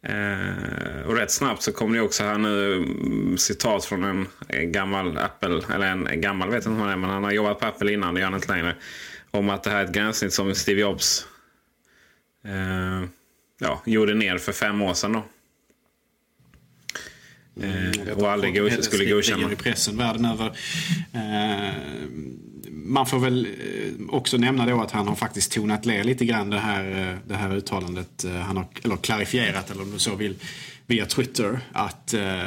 Eh, 0.03 1.03
och 1.07 1.17
rätt 1.17 1.31
snabbt 1.31 1.63
så 1.63 1.73
kom 1.73 1.93
det 1.93 2.01
också 2.01 2.25
här 2.25 2.39
nu 2.39 2.77
mm, 2.77 3.39
citat 3.39 3.85
från 3.85 4.05
en, 4.05 4.27
gammal 4.73 5.19
Apple, 5.19 5.63
eller 5.75 5.87
en, 5.87 6.21
gammal 6.21 6.51
vet 6.51 6.65
jag 6.65 6.73
inte 6.73 6.81
vad 6.81 6.91
han 6.91 6.99
är, 6.99 7.01
men 7.01 7.11
han 7.11 7.25
har 7.25 7.31
jobbat 7.31 7.61
på 7.61 7.67
Apple 7.67 7.93
innan, 7.93 8.15
det 8.15 8.21
gör 8.21 8.27
han 8.27 8.35
inte 8.35 8.53
längre 8.53 8.77
om 9.33 9.51
att 9.51 9.63
det 9.63 9.71
här 9.71 9.81
är 9.81 9.85
ett 9.85 9.93
gränssnitt 9.93 10.33
som 10.33 10.55
Steve 10.55 10.81
Jobs 10.81 11.27
eh, 12.45 13.09
ja, 13.59 13.83
gjorde 13.87 14.15
ner 14.15 14.39
för 14.39 14.53
fem 14.53 14.83
år 14.83 14.95
sedan. 14.95 15.13
Då. 15.13 15.25
Mm, 17.61 18.09
eh, 18.09 18.19
och 18.19 18.31
aldrig 18.31 18.55
go 18.55 18.71
skulle 18.83 19.05
godkänna. 19.05 19.53
i 19.53 19.57
pressen 19.57 19.97
världen 19.97 20.25
över. 20.25 20.47
Eh, 21.13 21.75
man 22.71 23.07
får 23.07 23.19
väl 23.19 23.47
eh, 23.47 24.15
också 24.15 24.37
nämna 24.37 24.67
då 24.67 24.81
att 24.81 24.91
han 24.91 25.09
har 25.09 25.15
faktiskt 25.15 25.53
tonat 25.53 25.85
ner 25.85 26.05
lite 26.05 26.25
grann 26.25 26.51
det 26.51 26.59
här, 26.59 27.11
eh, 27.11 27.19
det 27.29 27.35
här 27.35 27.57
uttalandet. 27.57 28.25
Han 28.45 28.57
har, 28.57 28.67
eller 28.83 28.97
klarifierat, 28.97 29.71
eller 29.71 29.83
om 29.83 29.91
du 29.91 29.99
så 29.99 30.15
vill, 30.15 30.35
via 30.93 31.07
Twitter. 31.07 31.61
Att, 31.73 32.15
eh, 32.15 32.43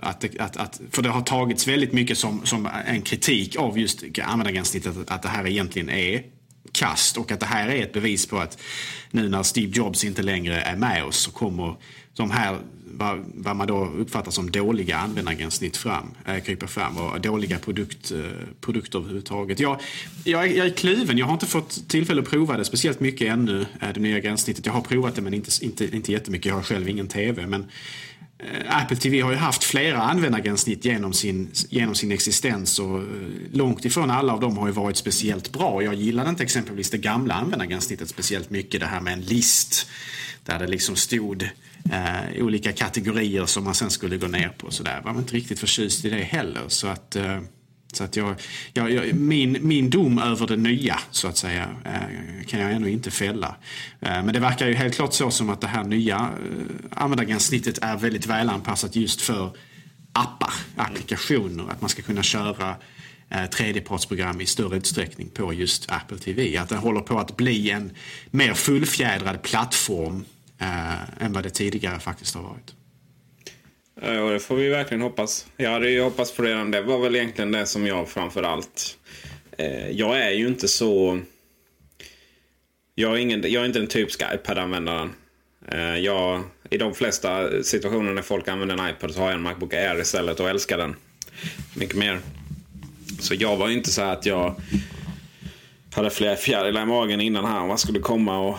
att, 0.00 0.40
att, 0.40 0.56
att, 0.56 0.80
för 0.90 1.02
det 1.02 1.08
har 1.08 1.22
tagits 1.22 1.68
väldigt 1.68 1.92
mycket 1.92 2.18
som, 2.18 2.46
som 2.46 2.68
en 2.86 3.02
kritik 3.02 3.56
av 3.56 3.78
just 3.78 4.04
användargränssnittet 4.22 4.96
att, 4.96 5.10
att 5.10 5.22
det 5.22 5.28
här 5.28 5.46
egentligen 5.46 5.90
är 5.90 6.22
kast 6.72 7.16
och 7.16 7.32
att 7.32 7.40
det 7.40 7.46
här 7.46 7.68
är 7.68 7.82
ett 7.82 7.92
bevis 7.92 8.26
på 8.26 8.38
att 8.38 8.58
nu 9.10 9.28
när 9.28 9.42
Steve 9.42 9.72
Jobs 9.74 10.04
inte 10.04 10.22
längre 10.22 10.60
är 10.60 10.76
med 10.76 11.04
oss 11.04 11.16
så 11.16 11.30
kommer 11.30 11.74
de 12.14 12.30
här 12.30 12.58
vad, 12.98 13.24
vad 13.34 13.56
man 13.56 13.66
då 13.66 13.84
uppfattar 13.84 14.30
som 14.30 14.50
dåliga 14.50 14.96
användargränssnitt 14.96 15.76
fram, 15.76 16.14
äh, 16.26 16.38
kryper 16.38 16.66
fram 16.66 16.96
och 16.96 17.20
dåliga 17.20 17.58
produkt, 17.58 18.10
äh, 18.10 18.18
produkter 18.60 18.98
överhuvudtaget. 18.98 19.60
Jag, 19.60 19.80
jag, 20.24 20.56
jag 20.56 20.66
är 20.66 20.70
kluven, 20.70 21.18
jag 21.18 21.26
har 21.26 21.32
inte 21.32 21.46
fått 21.46 21.88
tillfälle 21.88 22.22
att 22.22 22.30
prova 22.30 22.56
det 22.56 22.64
speciellt 22.64 23.00
mycket 23.00 23.28
ännu, 23.28 23.66
äh, 23.80 23.88
det 23.94 24.00
nya 24.00 24.20
gränssnittet. 24.20 24.66
Jag 24.66 24.72
har 24.72 24.80
provat 24.80 25.14
det 25.14 25.22
men 25.22 25.34
inte, 25.34 25.50
inte, 25.64 25.96
inte 25.96 26.12
jättemycket, 26.12 26.46
jag 26.46 26.54
har 26.54 26.62
själv 26.62 26.88
ingen 26.88 27.08
TV. 27.08 27.46
Men 27.46 27.66
Apple 28.68 28.96
TV 28.96 29.20
har 29.20 29.30
ju 29.30 29.36
haft 29.36 29.64
flera 29.64 30.02
användargränssnitt 30.02 30.84
genom 30.84 31.12
sin, 31.12 31.50
genom 31.68 31.94
sin 31.94 32.12
existens 32.12 32.78
och 32.78 33.02
långt 33.52 33.84
ifrån 33.84 34.10
alla 34.10 34.32
av 34.32 34.40
dem 34.40 34.58
har 34.58 34.66
ju 34.66 34.72
varit 34.72 34.96
speciellt 34.96 35.52
bra. 35.52 35.82
Jag 35.82 35.94
gillade 35.94 36.30
inte 36.30 36.42
exempelvis 36.42 36.90
det 36.90 36.98
gamla 36.98 37.34
användargränssnittet 37.34 38.08
speciellt 38.08 38.50
mycket, 38.50 38.80
det 38.80 38.86
här 38.86 39.00
med 39.00 39.12
en 39.12 39.20
list 39.20 39.86
där 40.44 40.58
det 40.58 40.66
liksom 40.66 40.96
stod 40.96 41.48
eh, 41.92 42.44
olika 42.44 42.72
kategorier 42.72 43.46
som 43.46 43.64
man 43.64 43.74
sen 43.74 43.90
skulle 43.90 44.16
gå 44.16 44.26
ner 44.26 44.48
på. 44.48 44.70
Så 44.70 44.82
där 44.82 45.00
var 45.00 45.12
man 45.12 45.22
inte 45.22 45.34
riktigt 45.34 45.60
förtjust 45.60 46.04
i 46.04 46.10
det 46.10 46.16
heller. 46.16 46.62
Så 46.68 46.86
att, 46.86 47.16
eh, 47.16 47.40
så 47.92 48.04
att 48.04 48.16
jag, 48.16 48.34
jag, 48.72 48.90
jag, 48.90 49.14
min, 49.14 49.58
min 49.60 49.90
dom 49.90 50.18
över 50.18 50.46
det 50.46 50.56
nya, 50.56 51.00
så 51.10 51.28
att 51.28 51.36
säga, 51.36 51.68
eh, 51.84 52.46
kan 52.46 52.60
jag 52.60 52.72
ännu 52.72 52.90
inte 52.90 53.10
fälla. 53.10 53.56
Eh, 54.00 54.24
men 54.24 54.32
det 54.32 54.40
verkar 54.40 54.66
ju 54.66 54.74
helt 54.74 54.94
klart 54.94 55.12
så 55.12 55.30
som 55.30 55.50
att 55.50 55.60
det 55.60 55.66
här 55.66 55.84
nya 55.84 56.16
eh, 56.16 57.02
användargränssnittet 57.02 57.78
är 57.82 57.96
väldigt 57.96 58.26
välanpassat 58.26 58.96
just 58.96 59.20
för 59.20 59.50
appar, 60.12 60.54
applikationer. 60.76 61.70
Att 61.70 61.80
man 61.80 61.90
ska 61.90 62.02
kunna 62.02 62.22
köra 62.22 62.76
eh, 63.30 63.46
tredjepartsprogram 63.46 64.40
i 64.40 64.46
större 64.46 64.76
utsträckning 64.76 65.28
på 65.28 65.52
just 65.52 65.90
Apple 65.90 66.18
TV. 66.18 66.56
Att 66.56 66.68
det 66.68 66.76
håller 66.76 67.00
på 67.00 67.18
att 67.18 67.36
bli 67.36 67.70
en 67.70 67.90
mer 68.30 68.54
fullfjädrad 68.54 69.42
plattform 69.42 70.24
eh, 70.58 71.24
än 71.24 71.32
vad 71.32 71.42
det 71.42 71.50
tidigare 71.50 72.00
faktiskt 72.00 72.34
har 72.34 72.42
varit. 72.42 72.74
Ja, 74.00 74.30
det 74.30 74.40
får 74.40 74.56
vi 74.56 74.68
verkligen 74.68 75.02
hoppas. 75.02 75.46
Jag 75.56 75.70
hade 75.70 75.90
ju 75.90 76.02
hoppats 76.02 76.32
på 76.32 76.42
redan. 76.42 76.70
Det 76.70 76.82
var 76.82 76.98
väl 76.98 77.16
egentligen 77.16 77.52
det 77.52 77.66
som 77.66 77.86
jag 77.86 78.08
framför 78.08 78.42
allt... 78.42 78.98
Eh, 79.58 79.90
jag 79.90 80.18
är 80.18 80.30
ju 80.30 80.46
inte 80.48 80.68
så... 80.68 81.20
Jag 82.94 83.12
är, 83.12 83.16
ingen, 83.16 83.52
jag 83.52 83.62
är 83.62 83.66
inte 83.66 83.78
den 83.78 83.88
typiska 83.88 84.34
iPad-användaren. 84.34 85.12
Eh, 85.68 85.96
jag, 85.96 86.42
I 86.70 86.78
de 86.78 86.94
flesta 86.94 87.62
situationer 87.62 88.12
när 88.12 88.22
folk 88.22 88.48
använder 88.48 88.78
en 88.78 88.90
iPad 88.90 89.14
så 89.14 89.20
har 89.20 89.26
jag 89.26 89.34
en 89.34 89.42
Macbook 89.42 89.74
Air 89.74 90.00
istället 90.00 90.40
och 90.40 90.48
älskar 90.48 90.78
den. 90.78 90.96
Mycket 91.74 91.96
mer. 91.96 92.20
Så 93.20 93.34
jag 93.34 93.56
var 93.56 93.68
inte 93.68 93.90
så 93.90 94.02
att 94.02 94.26
jag 94.26 94.54
hade 95.92 96.10
flera 96.10 96.36
fjärilar 96.36 96.82
i 96.82 96.86
magen 96.86 97.20
innan 97.20 97.44
han 97.44 97.68
vad 97.68 97.80
skulle 97.80 98.00
komma 98.00 98.38
och 98.38 98.58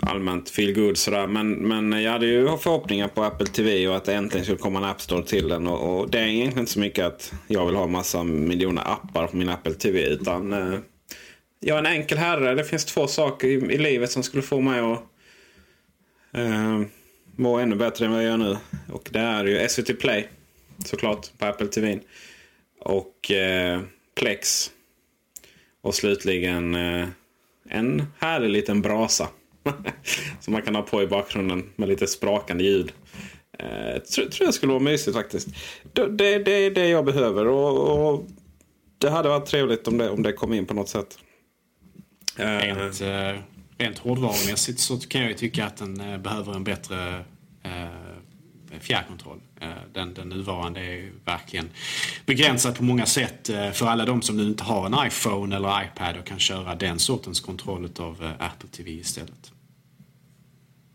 allmänt 0.00 0.50
feel 0.50 0.74
good 0.74 0.98
sådär. 0.98 1.26
Men, 1.26 1.52
men 1.52 2.02
jag 2.02 2.12
hade 2.12 2.26
ju 2.26 2.58
förhoppningar 2.58 3.08
på 3.08 3.24
Apple 3.24 3.46
TV 3.46 3.88
och 3.88 3.96
att 3.96 4.04
det 4.04 4.14
äntligen 4.14 4.44
skulle 4.44 4.58
komma 4.58 4.78
en 4.78 4.84
App 4.84 5.00
Store 5.00 5.24
till 5.24 5.48
den. 5.48 5.66
Och, 5.66 6.00
och 6.00 6.10
det 6.10 6.18
är 6.18 6.26
egentligen 6.26 6.58
inte 6.58 6.72
så 6.72 6.80
mycket 6.80 7.06
att 7.06 7.32
jag 7.46 7.66
vill 7.66 7.74
ha 7.74 7.86
massa 7.86 8.22
miljoner 8.22 8.82
appar 8.92 9.26
på 9.26 9.36
min 9.36 9.48
Apple 9.48 9.74
TV. 9.74 10.00
Utan 10.06 10.52
eh, 10.52 10.78
jag 11.60 11.74
är 11.74 11.78
en 11.78 11.86
enkel 11.86 12.18
herre. 12.18 12.54
Det 12.54 12.64
finns 12.64 12.84
två 12.84 13.06
saker 13.06 13.48
i, 13.48 13.52
i 13.52 13.78
livet 13.78 14.10
som 14.10 14.22
skulle 14.22 14.42
få 14.42 14.60
mig 14.60 14.80
att 14.80 15.02
eh, 16.32 16.80
må 17.36 17.58
ännu 17.58 17.76
bättre 17.76 18.04
än 18.04 18.12
vad 18.12 18.22
jag 18.22 18.30
gör 18.30 18.36
nu. 18.36 18.56
Och 18.92 19.08
det 19.12 19.20
är 19.20 19.44
ju 19.44 19.68
SVT 19.68 20.00
Play 20.00 20.28
såklart 20.84 21.38
på 21.38 21.46
Apple 21.46 21.66
TV. 21.66 21.98
och 22.80 23.30
eh, 23.30 23.80
Plex. 24.14 24.70
Och 25.80 25.94
slutligen 25.94 26.74
eh, 26.74 27.08
en 27.68 28.06
härlig 28.18 28.50
liten 28.50 28.82
brasa. 28.82 29.28
som 30.40 30.52
man 30.52 30.62
kan 30.62 30.74
ha 30.74 30.82
på 30.82 31.02
i 31.02 31.06
bakgrunden 31.06 31.70
med 31.76 31.88
lite 31.88 32.06
sprakande 32.06 32.64
ljud. 32.64 32.92
Eh, 33.58 34.02
tror, 34.02 34.24
tror 34.24 34.46
jag 34.46 34.54
skulle 34.54 34.72
vara 34.72 34.82
mysigt 34.82 35.16
faktiskt. 35.16 35.48
Det, 35.92 36.08
det, 36.08 36.38
det 36.38 36.52
är 36.52 36.70
det 36.70 36.88
jag 36.88 37.04
behöver. 37.04 37.46
Och, 37.46 38.08
och, 38.08 38.26
det 38.98 39.10
hade 39.10 39.28
varit 39.28 39.46
trevligt 39.46 39.88
om 39.88 39.98
det, 39.98 40.10
om 40.10 40.22
det 40.22 40.32
kom 40.32 40.52
in 40.52 40.66
på 40.66 40.74
något 40.74 40.88
sätt. 40.88 41.18
Eh, 42.38 42.46
rent, 42.46 43.00
eh, 43.00 43.40
rent 43.78 43.98
hårdvarumässigt 43.98 44.80
så 44.80 44.98
kan 44.98 45.20
jag 45.20 45.30
ju 45.30 45.36
tycka 45.36 45.64
att 45.66 45.76
den 45.76 46.00
eh, 46.00 46.18
behöver 46.18 46.54
en 46.54 46.64
bättre 46.64 47.24
eh, 47.62 48.80
fjärrkontroll. 48.80 49.40
Eh, 49.60 49.68
den, 49.92 50.14
den 50.14 50.28
nuvarande 50.28 50.80
är 50.80 51.12
verkligen 51.24 51.70
begränsad 52.26 52.76
på 52.76 52.84
många 52.84 53.06
sätt 53.06 53.48
eh, 53.48 53.70
för 53.70 53.86
alla 53.86 54.04
de 54.04 54.22
som 54.22 54.36
nu 54.36 54.42
inte 54.42 54.64
har 54.64 54.86
en 54.86 55.06
iPhone 55.06 55.56
eller 55.56 55.84
iPad 55.84 56.16
och 56.16 56.26
kan 56.26 56.38
köra 56.38 56.74
den 56.74 56.98
sortens 56.98 57.40
kontroll 57.40 57.88
av 57.98 58.32
Apple 58.38 58.68
TV 58.68 58.90
istället. 58.90 59.53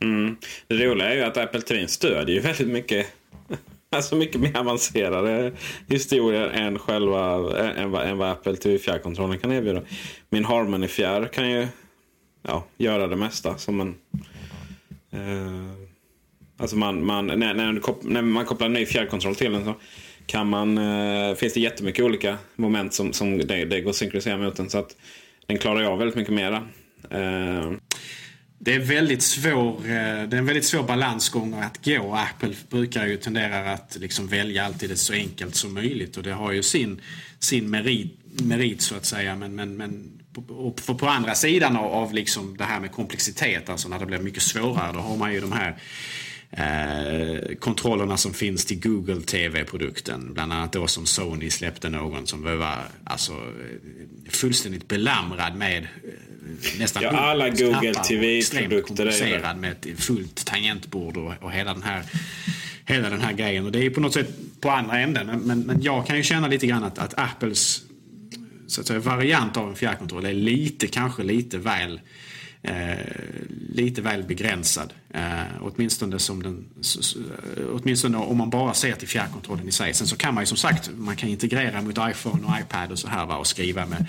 Mm. 0.02 0.36
Det 0.68 0.86
roliga 0.86 1.10
är 1.10 1.16
ju 1.16 1.22
att 1.22 1.38
Apple 1.38 1.62
TV 1.62 1.88
stödjer 1.88 2.36
ju 2.36 2.42
väldigt 2.42 2.68
mycket 2.68 3.08
Alltså 3.92 4.16
mycket 4.16 4.42
mer 4.42 4.58
avancerade 4.58 5.52
historier 5.88 6.48
än 6.48 6.80
själva 6.80 7.34
än 7.60 7.92
vad, 7.92 8.08
än 8.08 8.18
vad 8.18 8.30
Apple 8.30 8.56
TV 8.56 8.78
fjärrkontrollen 8.78 9.40
kan 9.40 9.52
erbjuda. 9.52 9.82
Min 10.30 10.46
Harmony 10.46 10.88
fjärr 10.88 11.26
kan 11.26 11.52
ju 11.52 11.68
ja, 12.42 12.66
göra 12.78 13.08
det 13.08 13.16
mesta 13.16 13.58
som 13.58 13.82
en... 13.82 13.96
Eh, 15.12 15.86
alltså 16.58 16.78
man, 16.78 17.06
man, 17.06 17.28
när, 17.28 17.54
när, 17.54 17.82
när, 18.10 18.22
man 18.22 18.46
kopplar 18.46 18.68
en 18.68 18.74
ny 18.74 18.86
fjärrkontroll 18.86 19.36
till 19.36 19.52
den 19.52 19.66
så 19.66 19.74
kan 20.26 20.50
man, 20.50 20.78
eh, 20.78 21.36
finns 21.36 21.54
det 21.54 21.60
jättemycket 21.60 22.06
olika 22.06 22.38
moment 22.56 22.94
som, 22.94 23.14
som 23.14 23.38
det, 23.38 23.66
det 23.66 23.82
går 23.82 23.90
att 23.90 23.96
synkronisera 23.96 24.38
mot 24.38 24.56
den. 24.56 24.70
Så 24.70 24.78
att 24.78 24.96
den 25.46 25.58
klarar 25.58 25.82
jag 25.82 25.98
väldigt 25.98 26.16
mycket 26.16 26.34
mera. 26.34 26.64
Eh, 27.10 27.72
det 28.62 28.74
är, 28.74 28.80
väldigt 28.80 29.22
svår, 29.22 29.76
eh, 29.78 29.84
det 29.84 30.36
är 30.36 30.36
en 30.36 30.46
väldigt 30.46 30.66
svår 30.66 30.84
balansgång 30.84 31.54
att 31.54 31.86
gå. 31.86 32.16
Apple 32.16 32.56
brukar 32.70 33.08
ju 33.08 33.18
tendera 33.18 33.74
att 33.74 33.98
liksom 34.00 34.28
välja 34.28 34.66
alltid 34.66 34.90
det 34.90 34.96
så 34.96 35.14
enkelt 35.14 35.56
som 35.56 35.74
möjligt 35.74 36.18
och 36.18 36.24
det 36.24 36.32
har 36.32 36.52
ju 36.52 36.64
sin, 36.64 37.02
sin 37.40 37.70
merit, 37.70 38.20
merit 38.42 38.82
så 38.82 38.96
att 38.96 39.06
säga. 39.06 39.36
Men, 39.36 39.56
men, 39.56 39.78
men 39.78 40.20
och 40.48 40.76
på, 40.86 40.96
på 40.96 41.08
andra 41.08 41.36
sidan 41.36 41.78
av, 41.78 41.86
av 41.86 42.14
liksom 42.14 42.58
det 42.58 42.64
här 42.64 42.80
med 42.80 42.92
komplexitet, 42.92 43.70
alltså 43.70 43.90
när 43.90 44.00
det 44.00 44.06
blir 44.06 44.20
mycket 44.20 44.44
svårare, 44.44 44.94
då 44.94 45.00
har 45.00 45.18
man 45.18 45.34
ju 45.34 45.42
de 45.42 45.52
här 45.52 45.78
eh, 46.52 47.56
kontrollerna 47.60 48.18
som 48.18 48.34
finns 48.34 48.66
till 48.66 48.80
Google 48.80 49.22
TV-produkten. 49.22 50.34
Bland 50.34 50.54
annat 50.54 50.74
då 50.74 50.88
som 50.88 51.06
Sony 51.06 51.50
släppte 51.50 51.90
någon 51.90 52.28
som 52.28 52.44
var 52.44 52.78
alltså, 53.04 53.34
fullständigt 54.30 54.88
belamrad 54.88 55.56
med 55.56 55.78
eh, 55.78 56.80
nästan 56.80 57.04
ja, 57.04 57.10
alla 57.10 57.50
Google 57.50 57.94
TV-produkter. 57.94 59.56
med 59.56 59.72
ett 59.72 60.00
fullt 60.00 60.46
tangentbord 60.46 61.18
och, 61.18 61.34
och 61.42 61.52
hela 61.52 61.74
den 61.74 61.84
här 61.84 62.04
hela 62.86 63.10
den 63.10 63.22
här 63.22 63.34
grejen. 63.34 63.66
Och 63.66 63.72
det 63.72 63.86
är 63.86 63.90
på 63.90 64.02
något 64.02 64.14
sätt 64.14 64.30
på 64.62 64.70
andra 64.70 65.00
änden. 65.00 65.28
Men, 65.28 65.40
men, 65.40 65.60
men 65.60 65.82
jag 65.82 66.08
kan 66.08 66.18
ju 66.18 66.24
känna 66.24 66.48
lite 66.48 66.68
grann 66.68 66.84
att, 66.84 67.00
att 67.00 67.14
Apples 67.20 67.82
så 68.68 68.82
att 68.82 68.88
säga, 68.88 69.00
variant 69.00 69.58
av 69.58 69.70
en 69.70 69.76
fjärrkontroll 69.76 70.26
är 70.26 70.34
lite, 70.34 70.88
kanske 70.88 71.24
lite 71.24 71.58
väl 71.58 72.00
eh, 72.62 72.98
lite 73.70 74.02
väl 74.02 74.24
begränsad. 74.24 74.94
Eh, 75.14 75.44
åtminstone, 75.62 76.20
som 76.20 76.44
den, 76.44 76.66
eh, 77.58 77.64
åtminstone 77.74 78.18
om 78.18 78.38
man 78.38 78.50
bara 78.50 78.74
ser 78.74 78.96
till 78.96 79.08
fjärrkontrollen 79.08 79.68
i 79.68 79.72
sig. 79.72 79.94
Sen 79.94 80.08
så 80.08 80.16
kan 80.16 80.34
man 80.34 80.42
ju 80.42 80.46
som 80.46 80.58
sagt 80.58 80.90
man 80.98 81.16
kan 81.16 81.30
integrera 81.30 81.82
mot 81.82 81.98
iPhone 82.12 82.48
och 82.48 82.54
iPad 82.62 82.92
och 82.92 83.00
så 83.00 83.08
här 83.08 83.26
va, 83.26 83.38
och 83.38 83.48
skriva 83.48 83.86
med 83.86 84.06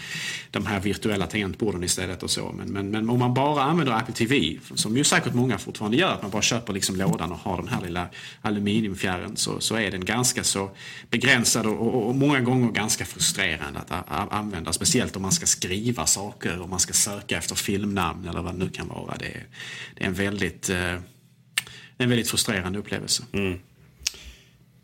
de 0.50 0.66
här 0.66 0.80
virtuella 0.80 1.26
tangentborden 1.26 1.84
istället 1.84 2.22
och 2.22 2.30
så. 2.30 2.54
Men, 2.56 2.68
men, 2.68 2.90
men 2.90 3.10
om 3.10 3.18
man 3.18 3.34
bara 3.34 3.62
använder 3.62 3.92
Apple 3.92 4.14
TV, 4.14 4.58
som 4.74 4.96
ju 4.96 5.04
säkert 5.04 5.34
många 5.34 5.58
fortfarande 5.58 5.96
gör, 5.96 6.12
att 6.12 6.22
man 6.22 6.30
bara 6.30 6.42
köper 6.42 6.72
liksom 6.72 6.96
lådan 6.96 7.32
och 7.32 7.38
har 7.38 7.56
den 7.56 7.68
här 7.68 7.80
lilla 7.80 8.08
aluminiumfjärren 8.42 9.36
så, 9.36 9.60
så 9.60 9.74
är 9.76 9.90
den 9.90 10.04
ganska 10.04 10.44
så 10.44 10.70
begränsad 11.10 11.66
och, 11.66 11.80
och, 11.80 12.08
och 12.08 12.14
många 12.14 12.40
gånger 12.40 12.72
ganska 12.72 13.04
frustrerande 13.04 13.80
att 13.88 14.32
använda. 14.32 14.72
Speciellt 14.72 15.16
om 15.16 15.22
man 15.22 15.32
ska 15.32 15.46
skriva 15.46 16.06
saker 16.06 16.60
och 16.60 16.68
man 16.68 16.80
ska 16.80 16.92
söka 16.92 17.38
efter 17.38 17.54
filmnamn 17.54 18.28
eller 18.28 18.42
vad 18.42 18.54
det 18.54 18.58
nu 18.58 18.68
kan 18.68 18.88
vara. 18.88 19.16
Det 19.18 19.26
är, 19.26 19.46
det 19.94 20.04
är 20.04 20.08
en 20.08 20.14
väldigt 20.14 20.70
eh, 20.70 20.89
en 22.00 22.08
väldigt 22.08 22.28
frustrerande 22.28 22.78
upplevelse. 22.78 23.22
Mm. 23.32 23.58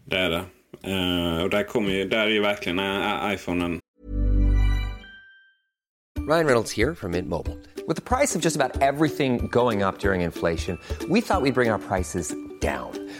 Det 0.04 0.16
är 0.16 0.30
det. 0.30 0.44
Uh, 0.86 1.42
och 1.42 1.50
där, 1.50 1.62
kommer 1.62 1.90
ju, 1.90 2.08
där 2.08 2.18
är 2.18 2.30
ju 2.30 2.40
verkligen 2.40 2.78
uh, 2.78 3.34
iPhonen. 3.34 3.80
Ryan 6.28 6.46
Reynolds 6.46 6.76
här 6.76 6.94
från 6.94 7.10
Mint 7.10 7.28
Mobile. 7.28 7.56
Med 7.88 8.04
priset 8.04 8.42
på 8.42 8.48
nästan 8.48 8.62
allt 8.62 9.06
som 9.16 9.48
går 9.48 9.88
upp 9.88 10.04
under 10.04 10.24
inflationen, 10.24 10.78
trodde 10.98 11.14
vi 11.14 11.22
att 11.28 11.42
vi 11.44 11.52
skulle 11.52 11.52
bring 11.52 11.72
våra 11.72 11.78
priser 11.78 12.22
down. 12.60 13.05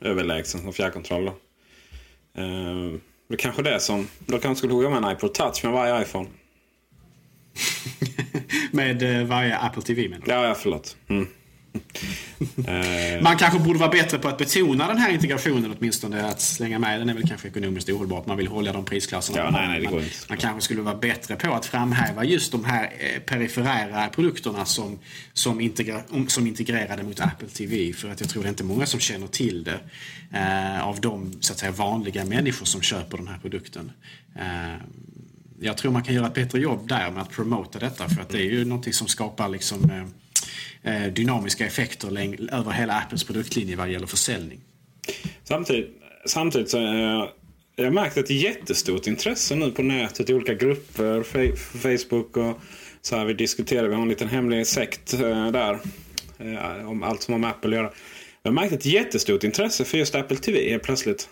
Överlägsen 0.00 0.60
som 0.60 0.72
fjärrkontroll 0.72 1.24
då. 1.24 1.32
Eh, 2.42 2.92
det 3.28 3.36
kanske 3.36 3.62
det 3.62 3.80
som... 3.80 4.08
Då 4.18 4.38
kanske 4.38 4.58
skulle 4.58 4.74
hugga 4.74 4.90
med 4.90 5.04
en 5.04 5.12
iPod 5.12 5.34
Touch 5.34 5.64
med 5.64 5.72
varje 5.72 6.02
iPhone. 6.02 6.28
Med 8.72 9.02
eh, 9.02 9.26
varje 9.26 9.58
Apple 9.58 9.82
TV 9.82 10.08
menar 10.08 10.26
du? 10.26 10.32
Ja, 10.32 10.46
ja 10.46 10.54
förlåt. 10.54 10.96
Mm. 11.08 11.26
Eh, 12.66 13.22
Man 13.22 13.36
kanske 13.36 13.58
borde 13.58 13.78
vara 13.78 13.90
bättre 13.90 14.18
på 14.18 14.28
att 14.28 14.38
betona 14.38 14.88
den 14.88 14.98
här 14.98 15.12
integrationen 15.12 15.74
åtminstone. 15.78 16.24
Att 16.26 16.40
slänga 16.40 16.78
med 16.78 17.00
den 17.00 17.08
är 17.08 17.14
väl 17.14 17.28
kanske 17.28 17.48
ekonomiskt 17.48 17.88
ohållbart. 17.90 18.26
Man 18.26 18.36
vill 18.36 18.46
hålla 18.48 18.72
de 18.72 18.84
prisklasserna. 18.84 19.38
Ja, 19.38 19.50
nej, 19.50 19.68
nej, 19.68 19.82
Man-. 19.92 20.02
Man 20.28 20.38
kanske 20.38 20.60
skulle 20.60 20.82
vara 20.82 20.94
bättre 20.94 21.36
på 21.36 21.54
att 21.54 21.66
framhäva 21.66 22.24
just 22.24 22.52
de 22.52 22.64
här 22.64 22.84
eh, 22.84 23.20
periferära 23.20 24.08
produkterna 24.08 24.64
som, 24.64 24.98
som, 25.32 25.60
integra, 25.60 26.00
om- 26.10 26.28
som 26.28 26.46
integrerade 26.46 27.02
mot 27.02 27.20
Apple 27.20 27.48
TV. 27.48 27.92
För 27.92 28.10
att 28.10 28.20
jag 28.20 28.28
tror 28.28 28.42
det 28.42 28.46
är 28.46 28.50
inte 28.50 28.64
många 28.64 28.86
som 28.86 29.00
känner 29.00 29.26
till 29.26 29.64
det. 29.64 29.80
Eh, 30.38 30.88
av 30.88 31.00
de 31.00 31.32
så 31.40 31.52
att 31.52 31.58
säga, 31.58 31.72
vanliga 31.72 32.24
människor 32.24 32.66
som 32.66 32.82
köper 32.82 33.16
den 33.16 33.28
här 33.28 33.38
produkten. 33.38 33.92
Eh, 34.36 34.74
jag 35.60 35.76
tror 35.76 35.92
man 35.92 36.02
kan 36.02 36.14
göra 36.14 36.26
ett 36.26 36.34
bättre 36.34 36.60
jobb 36.60 36.88
där 36.88 37.10
med 37.10 37.22
att 37.22 37.30
promota 37.30 37.78
detta. 37.78 38.08
För 38.08 38.22
att 38.22 38.28
det 38.28 38.38
är 38.38 38.50
ju 38.50 38.64
någonting 38.64 38.92
som 38.92 39.06
skapar 39.08 39.48
liksom, 39.48 39.90
eh, 39.90 40.04
Eh, 40.82 41.06
dynamiska 41.12 41.66
effekter 41.66 42.08
över 42.52 42.70
hela 42.72 42.94
Apples 42.94 43.24
produktlinje 43.24 43.76
vad 43.76 43.88
gäller 43.90 44.06
försäljning. 44.06 44.60
Samtidigt, 45.44 45.90
samtidigt 46.26 46.70
så 46.70 46.78
eh, 46.78 47.28
jag 47.76 47.84
har 47.84 47.90
märkt 47.90 48.16
ett 48.16 48.30
jättestort 48.30 49.06
intresse 49.06 49.54
nu 49.54 49.70
på 49.70 49.82
nätet 49.82 50.30
i 50.30 50.34
olika 50.34 50.54
grupper, 50.54 51.22
Facebook 51.78 52.36
och 52.36 52.60
så 53.02 53.16
här. 53.16 53.24
Vi 53.24 53.34
diskuterar, 53.34 53.88
vi 53.88 53.94
har 53.94 54.02
en 54.02 54.08
liten 54.08 54.28
hemlig 54.28 54.66
sekt 54.66 55.14
eh, 55.14 55.50
där. 55.50 55.78
eh, 56.38 56.88
Om 56.90 57.02
allt 57.02 57.22
som 57.22 57.32
har 57.32 57.38
med 57.38 57.50
Apple 57.50 57.70
att 57.70 57.76
göra. 57.76 57.92
Jag 58.42 58.50
har 58.50 58.54
märkt 58.54 58.72
ett 58.72 58.86
jättestort 58.86 59.44
intresse 59.44 59.84
för 59.84 59.98
just 59.98 60.14
Apple 60.14 60.36
TV 60.36 60.70
helt 60.70 60.82
plötsligt. 60.82 61.28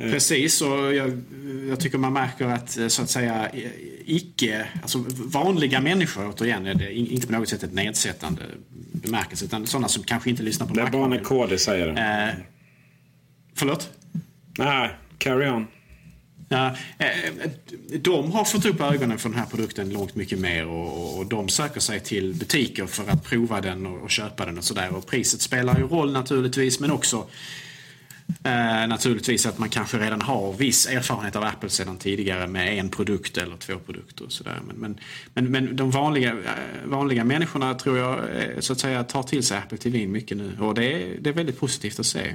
Precis, 0.00 0.62
och 0.62 0.94
jag, 0.94 1.22
jag 1.68 1.80
tycker 1.80 1.98
man 1.98 2.12
märker 2.12 2.44
att 2.46 2.78
eh, 2.78 2.88
så 2.88 3.02
att 3.02 3.10
säga 3.10 3.54
i- 3.54 4.02
icke, 4.06 4.68
alltså 4.82 5.04
vanliga 5.24 5.80
människor 5.80 6.28
återigen, 6.28 6.66
är 6.66 6.74
det 6.74 6.92
in- 6.94 7.06
inte 7.06 7.26
på 7.26 7.32
något 7.32 7.48
sätt 7.48 7.62
ett 7.62 7.72
nedsättande 7.74 8.42
bemärkelse, 8.92 9.44
utan 9.44 9.66
sådana 9.66 9.88
som 9.88 10.02
kanske 10.02 10.30
inte 10.30 10.42
lyssnar 10.42 10.66
på 10.66 10.74
Det 10.74 10.82
är 10.82 10.90
bara 10.90 11.08
när 11.08 11.18
KD 11.24 11.58
säger 11.58 11.86
det. 11.86 12.00
Eh, 12.00 12.44
förlåt? 13.54 13.90
Nej, 14.58 14.90
carry 15.18 15.48
on. 15.48 15.66
Ja, 16.48 16.76
eh, 16.98 17.08
de 18.00 18.32
har 18.32 18.44
fått 18.44 18.66
upp 18.66 18.80
ögonen 18.80 19.18
för 19.18 19.28
den 19.28 19.38
här 19.38 19.46
produkten 19.46 19.90
långt 19.90 20.14
mycket 20.14 20.38
mer 20.38 20.66
och, 20.66 21.18
och 21.18 21.26
de 21.26 21.48
söker 21.48 21.80
sig 21.80 22.00
till 22.00 22.34
butiker 22.34 22.86
för 22.86 23.08
att 23.10 23.24
prova 23.24 23.60
den 23.60 23.86
och, 23.86 24.02
och 24.02 24.10
köpa 24.10 24.46
den 24.46 24.58
och 24.58 24.64
sådär. 24.64 24.88
Och 24.94 25.06
priset 25.06 25.40
spelar 25.40 25.78
ju 25.78 25.84
roll 25.86 26.12
naturligtvis 26.12 26.80
men 26.80 26.90
också 26.90 27.26
eh, 28.44 28.88
naturligtvis 28.88 29.46
att 29.46 29.58
man 29.58 29.68
kanske 29.68 29.98
redan 29.98 30.22
har 30.22 30.52
viss 30.52 30.86
erfarenhet 30.86 31.36
av 31.36 31.44
Apple 31.44 31.70
sedan 31.70 31.96
tidigare 31.96 32.46
med 32.46 32.78
en 32.78 32.88
produkt 32.88 33.36
eller 33.36 33.56
två 33.56 33.74
produkter. 33.86 34.24
Och 34.24 34.32
sådär. 34.32 34.58
Men, 34.66 34.76
men, 34.76 34.98
men, 35.34 35.44
men 35.44 35.76
de 35.76 35.90
vanliga, 35.90 36.30
eh, 36.30 36.36
vanliga 36.84 37.24
människorna 37.24 37.74
tror 37.74 37.98
jag 37.98 38.18
eh, 38.18 38.58
så 38.58 38.72
att 38.72 38.80
säga 38.80 39.04
tar 39.04 39.22
till 39.22 39.42
sig 39.42 39.58
Apple 39.58 39.78
TV 39.78 40.06
mycket 40.06 40.36
nu 40.36 40.56
och 40.60 40.74
det 40.74 40.92
är, 40.92 41.16
det 41.20 41.30
är 41.30 41.34
väldigt 41.34 41.60
positivt 41.60 42.00
att 42.00 42.06
se. 42.06 42.34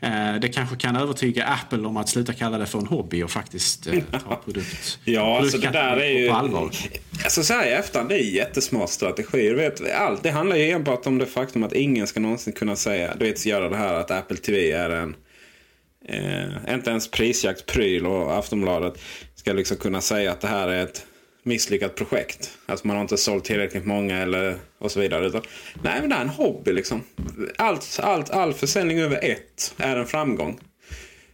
Eh, 0.00 0.34
det 0.40 0.48
kanske 0.48 0.76
kan 0.76 0.96
övertyga 0.96 1.44
Apple 1.44 1.86
om 1.86 1.96
att 1.96 2.08
sluta 2.08 2.32
kalla 2.32 2.58
det 2.58 2.66
för 2.66 2.78
en 2.78 2.86
hobby 2.86 3.22
och 3.22 3.30
faktiskt 3.30 3.86
eh, 3.86 4.02
ta 4.24 4.36
produkt, 4.36 4.98
Ja, 5.04 5.38
alltså 5.38 5.58
det 5.58 5.70
där 5.70 5.96
är 5.96 6.18
ju... 6.18 6.28
på 6.28 6.34
allvar. 6.34 6.70
Alltså 7.24 7.42
så 7.42 7.54
här 7.54 7.66
i 7.66 7.72
efterhand, 7.72 8.08
det 8.08 8.14
är 8.14 8.34
jättesmart 8.34 8.90
strategi. 8.90 9.48
Du 9.48 9.54
vet, 9.54 9.92
allt, 9.92 10.22
det 10.22 10.30
handlar 10.30 10.56
ju 10.56 10.70
enbart 10.70 11.06
om 11.06 11.18
det 11.18 11.26
faktum 11.26 11.62
att 11.62 11.72
ingen 11.72 12.06
ska 12.06 12.20
någonsin 12.20 12.52
kunna 12.52 12.76
säga, 12.76 13.14
du 13.18 13.24
vet, 13.24 13.46
göra 13.46 13.68
det 13.68 13.76
här 13.76 13.94
att 13.94 14.10
Apple 14.10 14.36
TV 14.36 14.72
är 14.72 14.90
en... 14.90 15.14
Eh, 16.04 16.74
inte 16.74 16.90
ens 16.90 17.10
prisjaktspryl 17.10 18.06
och 18.06 18.38
Aftonbladet 18.38 19.00
ska 19.34 19.52
liksom 19.52 19.76
kunna 19.76 20.00
säga 20.00 20.32
att 20.32 20.40
det 20.40 20.48
här 20.48 20.68
är 20.68 20.82
ett 20.82 21.06
misslyckat 21.42 21.94
projekt. 21.94 22.58
Alltså 22.66 22.86
man 22.86 22.96
har 22.96 23.02
inte 23.02 23.16
sålt 23.16 23.44
tillräckligt 23.44 23.86
många 23.86 24.18
eller 24.18 24.56
och 24.78 24.90
så 24.90 25.00
vidare. 25.00 25.26
Utan, 25.26 25.42
nej, 25.82 26.00
men 26.00 26.10
det 26.10 26.16
är 26.16 26.20
en 26.20 26.28
hobby 26.28 26.72
liksom. 26.72 27.02
Allt, 27.58 28.00
allt, 28.02 28.30
all 28.30 28.54
försäljning 28.54 29.00
över 29.00 29.24
ett 29.24 29.74
är 29.76 29.96
en 29.96 30.06
framgång. 30.06 30.60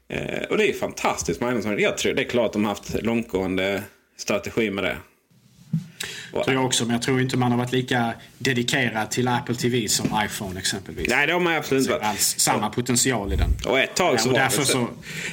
Eh, 0.09 0.43
och 0.51 0.59
det 0.59 0.69
är 0.69 0.73
fantastiskt 0.73 1.41
marknadsföring. 1.41 1.81
Jag 1.81 1.99
tror 1.99 2.15
det 2.15 2.23
är 2.23 2.29
klart 2.29 2.53
de 2.53 2.65
har 2.65 2.75
haft 2.75 3.03
långtgående 3.03 3.83
strategi 4.17 4.71
med 4.71 4.85
det. 4.85 4.97
Tror 6.31 6.53
jag 6.53 6.65
också, 6.65 6.85
men 6.85 6.93
jag 6.93 7.03
tror 7.03 7.21
inte 7.21 7.37
man 7.37 7.51
har 7.51 7.59
varit 7.59 7.73
lika 7.73 8.13
dedikerad 8.39 9.11
till 9.11 9.29
Apple 9.29 9.55
TV 9.55 9.89
som 9.89 10.07
iPhone 10.25 10.61
exempelvis. 10.61 11.09
Nej, 11.11 11.27
det 11.27 11.33
har 11.33 11.41
man 11.41 11.55
absolut 11.55 11.81
inte 11.81 11.93
varit. 11.93 12.05
Alls 12.05 12.35
samma 12.39 12.71
potential 12.71 13.33
i 13.33 13.37
den. 13.37 13.51
Och 13.67 13.79
ett 13.79 13.97
tag, 13.97 14.21
så 14.21 14.29
Ja, 14.29 14.33
och 14.33 14.39
var 14.39 14.59
det, 14.59 14.65
så... 14.65 14.89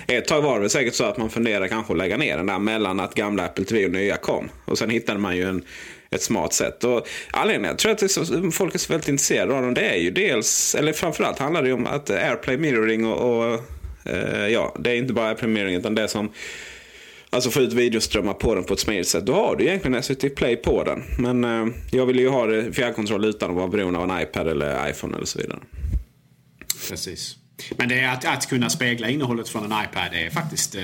ett 0.08 0.28
tag 0.28 0.42
var 0.42 0.60
det 0.60 0.70
säkert 0.70 0.94
så 0.94 1.04
att 1.04 1.18
man 1.18 1.30
funderade 1.30 1.68
kanske 1.68 1.94
att 1.94 1.98
lägga 1.98 2.18
ner 2.18 2.38
den 2.38 2.46
där 2.46 2.60
mellan 2.60 3.00
att 3.00 3.14
gamla 3.16 3.46
Apple 3.46 3.66
TV 3.66 3.86
och 3.86 3.92
nya 3.92 4.18
kom. 4.18 4.50
Och 4.66 4.78
sen 4.78 4.90
hittade 4.90 5.20
man 5.20 5.38
ju 5.38 5.50
en, 5.50 5.64
ett 6.10 6.22
smart 6.22 6.54
sätt. 6.54 6.84
Och 6.84 7.08
anledningen, 7.32 7.70
jag 7.70 7.78
tror 7.78 7.92
att 7.92 7.98
det 7.98 8.06
är 8.06 8.52
folk 8.52 8.76
är 8.76 8.80
så 8.80 8.94
väldigt 8.94 9.10
intresserade 9.10 9.54
av 9.54 9.62
dem. 9.62 9.74
Det 9.74 9.90
är 9.90 9.98
ju 9.98 10.12
dels, 10.12 10.76
eller 10.76 10.94
framförallt 10.94 11.40
handlar 11.40 11.62
det 11.62 11.68
ju 11.68 11.74
om 11.74 11.88
att 11.88 12.10
AirPlay 12.10 12.58
mirroring 12.58 13.06
och, 13.06 13.38
och 13.38 13.62
eh, 14.06 14.48
ja, 14.48 14.76
det 14.80 14.90
är 14.90 14.96
inte 14.96 15.14
bara 15.14 15.28
AirPlay 15.28 15.52
mirroring 15.52 15.76
utan 15.76 15.96
det 15.96 16.08
som 16.08 16.32
Alltså 17.36 17.50
få 17.50 17.60
ut 17.60 17.74
videoströmmar 17.74 18.34
på 18.34 18.56
den 18.56 18.64
på 18.64 18.74
ett 18.74 18.80
smidigt 18.80 19.08
sätt. 19.08 19.26
Då 19.26 19.34
har 19.34 19.56
du 19.56 19.64
egentligen 19.64 20.04
SVT 20.04 20.36
Play 20.36 20.56
på 20.56 20.84
den. 20.84 21.04
Men 21.20 21.44
eh, 21.44 21.74
jag 21.92 22.06
vill 22.06 22.20
ju 22.20 22.30
ha 22.30 22.46
det 22.46 22.74
fjärrkontroll 22.74 23.26
utan 23.26 23.50
att 23.50 23.56
vara 23.56 23.68
beroende 23.68 24.00
av 24.00 24.10
en 24.10 24.22
iPad 24.22 24.48
eller 24.48 24.90
iPhone 24.90 25.16
eller 25.16 25.26
så 25.26 25.40
vidare. 25.40 25.60
Precis. 26.90 27.36
Men 27.78 27.90
det 27.90 28.00
är 28.00 28.14
att, 28.14 28.26
att 28.26 28.50
kunna 28.50 28.70
spegla 28.70 29.10
innehållet 29.10 29.50
från 29.50 29.72
en 29.72 29.84
iPad 29.84 30.14
är 30.14 30.30
faktiskt, 30.30 30.76
eh, 30.76 30.84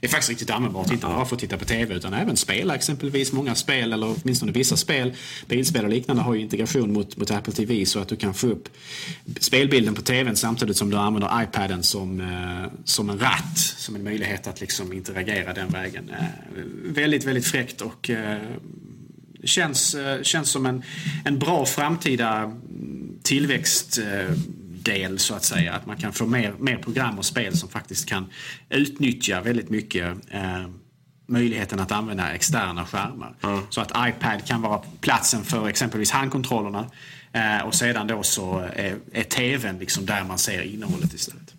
är 0.00 0.08
faktiskt 0.08 0.28
riktigt 0.28 0.50
användbart. 0.50 0.92
Inte 0.92 1.06
bara 1.06 1.24
för 1.24 1.36
att 1.36 1.40
titta 1.40 1.58
på 1.58 1.64
TV 1.64 1.94
utan 1.94 2.14
även 2.14 2.36
spela 2.36 2.74
exempelvis. 2.74 3.32
Många 3.32 3.54
spel, 3.54 3.92
eller 3.92 4.14
åtminstone 4.22 4.52
vissa 4.52 4.76
spel, 4.76 5.14
bilspel 5.46 5.84
och 5.84 5.90
liknande 5.90 6.22
har 6.22 6.34
ju 6.34 6.40
integration 6.40 6.92
mot, 6.92 7.16
mot 7.16 7.30
Apple 7.30 7.52
TV 7.52 7.86
så 7.86 7.98
att 7.98 8.08
du 8.08 8.16
kan 8.16 8.34
få 8.34 8.46
upp 8.46 8.68
spelbilden 9.40 9.94
på 9.94 10.02
TVn 10.02 10.36
samtidigt 10.36 10.76
som 10.76 10.90
du 10.90 10.96
använder 10.96 11.42
iPaden 11.42 11.82
som, 11.82 12.20
eh, 12.20 12.70
som 12.84 13.10
en 13.10 13.18
ratt. 13.18 13.58
Som 13.58 13.96
en 13.96 14.04
möjlighet 14.04 14.46
att 14.46 14.60
liksom 14.60 14.92
interagera 14.92 15.52
den 15.52 15.68
vägen. 15.68 16.10
Eh, 16.10 16.24
väldigt, 16.84 17.24
väldigt 17.24 17.46
fräckt 17.46 17.80
och 17.80 18.10
eh, 18.10 18.38
känns, 19.44 19.94
eh, 19.94 20.22
känns 20.22 20.50
som 20.50 20.66
en, 20.66 20.82
en 21.24 21.38
bra 21.38 21.66
framtida 21.66 22.56
tillväxt. 23.22 23.98
Eh, 23.98 24.34
tillväxtdel 24.88 25.18
så 25.18 25.34
att 25.34 25.44
säga. 25.44 25.72
Att 25.72 25.86
man 25.86 25.96
kan 25.96 26.12
få 26.12 26.26
mer, 26.26 26.54
mer 26.58 26.76
program 26.76 27.18
och 27.18 27.24
spel 27.24 27.56
som 27.56 27.68
faktiskt 27.68 28.08
kan 28.08 28.26
utnyttja 28.70 29.40
väldigt 29.40 29.70
mycket 29.70 30.16
eh, 30.30 30.68
möjligheten 31.26 31.80
att 31.80 31.92
använda 31.92 32.32
externa 32.34 32.86
skärmar. 32.86 33.34
Så 33.70 33.80
att 33.80 33.90
iPad 33.90 34.46
kan 34.46 34.62
vara 34.62 34.82
platsen 35.00 35.44
för 35.44 35.68
exempelvis 35.68 36.10
handkontrollerna 36.10 36.90
eh, 37.32 37.66
och 37.66 37.74
sedan 37.74 38.06
då 38.06 38.22
så 38.22 38.58
är, 38.74 38.96
är 39.12 39.22
TVn 39.22 39.78
liksom 39.78 40.06
där 40.06 40.24
man 40.24 40.38
ser 40.38 40.62
innehållet 40.62 41.14
istället. 41.14 41.54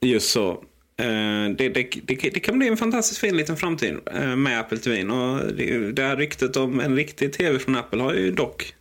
Just 0.00 0.30
så. 0.30 0.50
Eh, 0.96 1.50
Det, 1.58 1.68
det, 1.68 1.90
det, 2.04 2.14
det 2.34 2.40
kan 2.40 2.58
bli 2.58 2.68
en 2.68 2.76
fantastiskt 2.76 3.20
fin 3.20 3.36
liten 3.36 3.56
framtid 3.56 3.96
eh, 4.14 4.36
med 4.36 4.60
Apple 4.60 4.78
TV. 4.78 5.02
Och 5.02 5.52
det, 5.54 5.92
det 5.92 6.02
här 6.02 6.16
ryktet 6.16 6.56
om 6.56 6.80
en 6.80 6.96
riktig 6.96 7.32
TV 7.32 7.58
från 7.58 7.76
Apple 7.76 8.02
har 8.02 8.14
ju 8.14 8.30
dock 8.30 8.74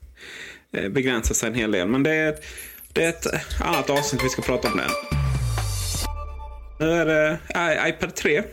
eh, 0.74 0.90
begränsat 0.90 1.38
sig 1.38 1.50
en 1.50 1.56
hel 1.56 1.72
del. 1.72 1.88
Men 1.88 2.04
det 2.04 2.12
är, 2.12 2.30
ett, 2.30 2.46
det 2.94 3.04
är 3.04 3.10
ett 3.10 3.28
annat 3.62 3.90
avsnitt 3.90 4.24
vi 4.24 4.30
ska 4.30 4.42
prata 4.42 4.72
om 4.72 4.78
det. 4.78 4.88
Nu 6.80 6.92
är 6.92 7.06
det 7.06 7.38
i- 7.86 7.90
iPad 7.90 8.16
3. 8.16 8.44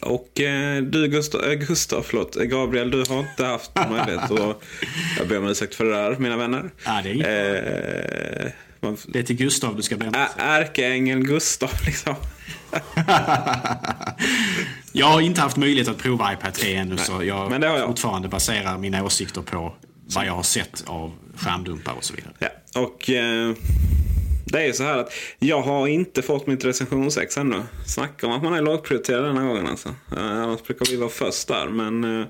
Och 0.00 0.40
eh, 0.40 0.82
du 0.82 1.08
Gustav, 1.08 1.44
äh, 1.44 1.52
Gustav, 1.54 2.02
förlåt, 2.02 2.34
Gabriel, 2.34 2.90
du 2.90 3.04
har 3.08 3.20
inte 3.20 3.44
haft 3.44 3.70
möjlighet 3.90 4.30
att... 4.30 4.30
Jag 5.18 5.28
ber 5.28 5.38
om 5.38 5.46
ursäkt 5.48 5.74
för 5.74 5.84
det 5.84 5.90
där, 5.92 6.16
mina 6.18 6.36
vänner. 6.36 6.70
Ja, 6.84 7.00
det 7.04 7.10
är 7.22 8.44
eh, 8.46 8.52
man, 8.80 8.96
Det 9.06 9.18
är 9.18 9.22
till 9.22 9.36
Gustav 9.36 9.76
du 9.76 9.82
ska 9.82 9.96
be 9.96 10.06
om 10.06 10.14
Ä- 10.14 10.28
Ärkeängel 10.36 11.18
Gustav 11.26 11.70
liksom. 11.86 12.14
Jag 14.92 15.06
har 15.06 15.20
inte 15.20 15.40
haft 15.40 15.56
möjlighet 15.56 15.88
att 15.88 15.98
prova 15.98 16.32
iPad 16.32 16.54
3 16.54 16.74
ännu 16.74 16.96
så 16.96 17.24
jag, 17.24 17.50
men 17.50 17.60
det 17.60 17.66
har 17.68 17.78
jag. 17.78 17.86
fortfarande 17.86 18.28
baserar 18.28 18.78
mina 18.78 19.04
åsikter 19.04 19.42
på 19.42 19.74
vad 20.14 20.26
jag 20.26 20.32
har 20.32 20.42
sett 20.42 20.84
av 20.86 21.12
skärmdumpar 21.36 21.92
och 21.92 22.04
så 22.04 22.14
vidare. 22.14 22.32
Ja, 22.38 22.48
och 22.76 23.10
eh, 23.10 23.52
det 24.44 24.58
är 24.58 24.66
ju 24.66 24.72
så 24.72 24.82
här 24.82 24.98
att 24.98 25.12
jag 25.38 25.62
har 25.62 25.86
inte 25.86 26.22
fått 26.22 26.46
mitt 26.46 26.64
recensionsex 26.64 27.36
ännu. 27.36 27.62
Snacka 27.86 28.26
om 28.26 28.32
att 28.32 28.42
man 28.42 28.54
är 28.54 28.62
lågprioriterad 28.62 29.24
denna 29.24 29.48
gången 29.48 29.66
alltså. 29.66 29.88
Eh, 29.88 30.26
annars 30.26 30.62
brukar 30.62 30.86
vi 30.90 30.96
vara 30.96 31.10
först 31.10 31.48
där. 31.48 31.66
Men 31.66 32.04
eh, 32.04 32.26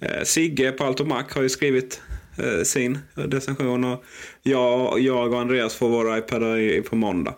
eh 0.00 0.22
Sigge 0.24 0.72
på 0.72 0.84
Alto 0.84 1.04
Mac 1.04 1.24
har 1.30 1.42
ju 1.42 1.48
skrivit 1.48 2.00
eh, 2.38 2.62
sin 2.62 2.98
recension. 3.14 3.84
Och 3.84 4.04
jag, 4.42 5.00
jag 5.00 5.32
och 5.32 5.40
Andreas 5.40 5.74
får 5.74 5.88
våra 5.88 6.18
iPadar 6.18 6.58
i- 6.58 6.82
på 6.82 6.96
måndag. 6.96 7.34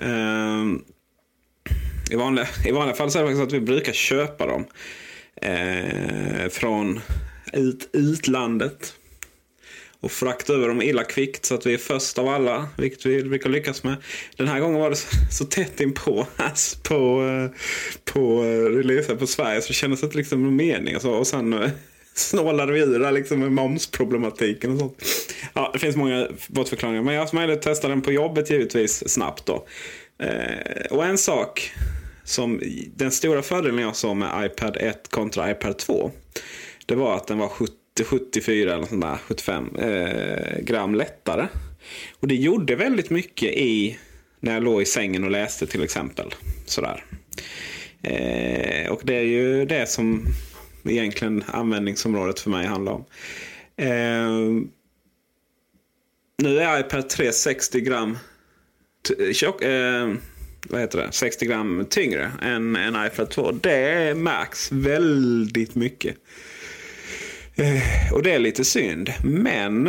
Eh, 0.00 0.64
I 2.10 2.16
vanliga, 2.16 2.46
I 2.66 2.72
vanliga 2.72 2.96
fall 2.96 3.10
så 3.10 3.18
är 3.18 3.22
det 3.22 3.28
faktiskt 3.28 3.46
att 3.46 3.62
vi 3.62 3.66
brukar 3.66 3.92
köpa 3.92 4.46
dem 4.46 4.64
eh, 5.36 6.48
från 6.50 7.00
ut, 7.52 7.90
utlandet. 7.92 8.94
Och 10.02 10.12
frakta 10.12 10.52
över 10.52 10.68
dem 10.68 10.82
illa 10.82 11.04
kvickt 11.04 11.44
så 11.44 11.54
att 11.54 11.66
vi 11.66 11.74
är 11.74 11.78
först 11.78 12.18
av 12.18 12.28
alla. 12.28 12.68
Vilket 12.76 13.06
vi 13.06 13.22
brukar 13.22 13.50
lyckas 13.50 13.84
med. 13.84 13.96
Den 14.36 14.48
här 14.48 14.60
gången 14.60 14.80
var 14.80 14.90
det 14.90 14.96
så, 14.96 15.08
så 15.30 15.44
tätt 15.44 15.80
inpå 15.80 16.26
alltså, 16.36 16.78
på, 16.82 17.22
på 18.04 18.44
eh, 18.44 18.50
eh, 18.50 18.64
releasen 18.64 19.18
på 19.18 19.26
Sverige 19.26 19.60
så 19.60 19.68
det 19.68 19.74
kändes 19.74 20.02
inte 20.02 20.16
liksom 20.16 20.42
någon 20.42 20.56
mening. 20.56 20.96
Och, 20.96 21.02
så, 21.02 21.10
och 21.10 21.26
sen 21.26 21.52
eh, 21.52 21.70
snålade 22.14 22.72
vi 22.72 22.80
ur 22.80 22.98
där 22.98 23.12
liksom 23.12 23.40
med 23.40 23.52
momsproblematiken 23.52 24.72
och 24.72 24.78
sånt. 24.78 25.04
Ja, 25.54 25.70
det 25.72 25.78
finns 25.78 25.96
många 25.96 26.28
bortförklaringar. 26.48 27.02
Men 27.02 27.14
jag 27.14 27.20
har 27.20 27.24
haft 27.24 27.34
möjlighet 27.34 27.58
att 27.58 27.64
testa 27.64 27.88
den 27.88 28.02
på 28.02 28.12
jobbet 28.12 28.50
givetvis 28.50 29.08
snabbt 29.08 29.46
då. 29.46 29.66
Eh, 30.22 30.86
och 30.90 31.04
en 31.04 31.18
sak 31.18 31.72
som 32.24 32.60
den 32.96 33.10
stora 33.10 33.42
fördelen 33.42 33.78
jag 33.78 33.96
såg 33.96 34.16
med 34.16 34.46
iPad 34.46 34.76
1 34.80 35.10
kontra 35.10 35.50
iPad 35.50 35.78
2. 35.78 36.10
Det 36.86 36.94
var 36.94 37.16
att 37.16 37.26
den 37.26 37.38
var 37.38 37.48
70, 37.48 37.72
74 38.04 38.74
eller 38.74 38.86
sånt 38.86 39.02
där, 39.02 39.16
75 39.16 39.76
eh, 39.76 40.60
gram 40.60 40.94
lättare. 40.94 41.48
Och 42.20 42.28
det 42.28 42.34
gjorde 42.34 42.76
väldigt 42.76 43.10
mycket 43.10 43.48
i 43.48 43.98
när 44.40 44.54
jag 44.54 44.62
låg 44.62 44.82
i 44.82 44.84
sängen 44.84 45.24
och 45.24 45.30
läste 45.30 45.66
till 45.66 45.82
exempel. 45.82 46.34
Sådär. 46.66 47.04
Eh, 48.02 48.90
och 48.92 49.00
det 49.04 49.14
är 49.14 49.24
ju 49.24 49.64
det 49.64 49.88
som 49.88 50.26
egentligen 50.84 51.44
användningsområdet 51.46 52.40
för 52.40 52.50
mig 52.50 52.66
handlar 52.66 52.92
om. 52.92 53.04
Eh, 53.76 54.30
nu 56.38 56.58
är 56.58 56.80
iPad 56.80 57.08
3 57.08 57.32
60 57.32 57.80
gram 57.80 58.18
tjock, 59.32 59.62
eh, 59.62 60.14
vad 60.68 60.80
heter 60.80 60.98
det? 60.98 61.12
60 61.12 61.46
gram 61.46 61.86
tyngre 61.90 62.32
än 62.42 62.76
en 62.76 63.06
iPad 63.06 63.30
2. 63.30 63.52
Det 63.52 64.16
märks 64.16 64.72
väldigt 64.72 65.74
mycket. 65.74 66.16
Eh, 67.56 68.12
och 68.12 68.22
det 68.22 68.34
är 68.34 68.38
lite 68.38 68.64
synd. 68.64 69.12
Men 69.24 69.86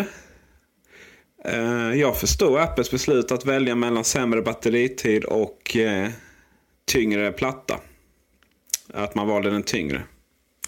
eh, 1.45 1.93
jag 1.95 2.17
förstår 2.17 2.59
Apples 2.59 2.91
beslut 2.91 3.31
att 3.31 3.45
välja 3.45 3.75
mellan 3.75 4.03
sämre 4.03 4.41
batteritid 4.41 5.23
och 5.23 5.75
eh, 5.75 6.09
tyngre 6.85 7.31
platta. 7.31 7.79
Att 8.93 9.15
man 9.15 9.27
valde 9.27 9.49
den 9.49 9.63
tyngre. 9.63 10.01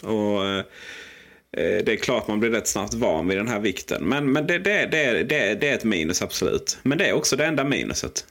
Och 0.01 0.45
eh, 0.45 0.57
eh 0.57 1.83
Det 1.85 1.93
är 1.93 1.95
klart 1.97 2.27
man 2.27 2.39
blir 2.39 2.49
rätt 2.49 2.67
snabbt 2.67 2.93
van 2.93 3.27
vid 3.27 3.37
den 3.37 3.47
här 3.47 3.59
vikten. 3.59 4.03
Men, 4.03 4.31
men 4.31 4.47
det, 4.47 4.59
det, 4.59 4.85
det, 4.85 5.23
det, 5.23 5.55
det 5.55 5.69
är 5.69 5.75
ett 5.75 5.83
minus 5.83 6.21
absolut. 6.21 6.77
Men 6.83 6.97
det 6.97 7.05
är 7.05 7.13
också 7.13 7.35
det 7.35 7.45
enda 7.45 7.63
minuset. 7.63 8.25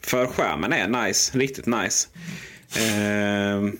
För 0.00 0.26
skärmen 0.26 0.72
är 0.72 1.06
nice, 1.06 1.38
riktigt 1.38 1.66
nice. 1.66 2.08
Eh, 2.76 3.72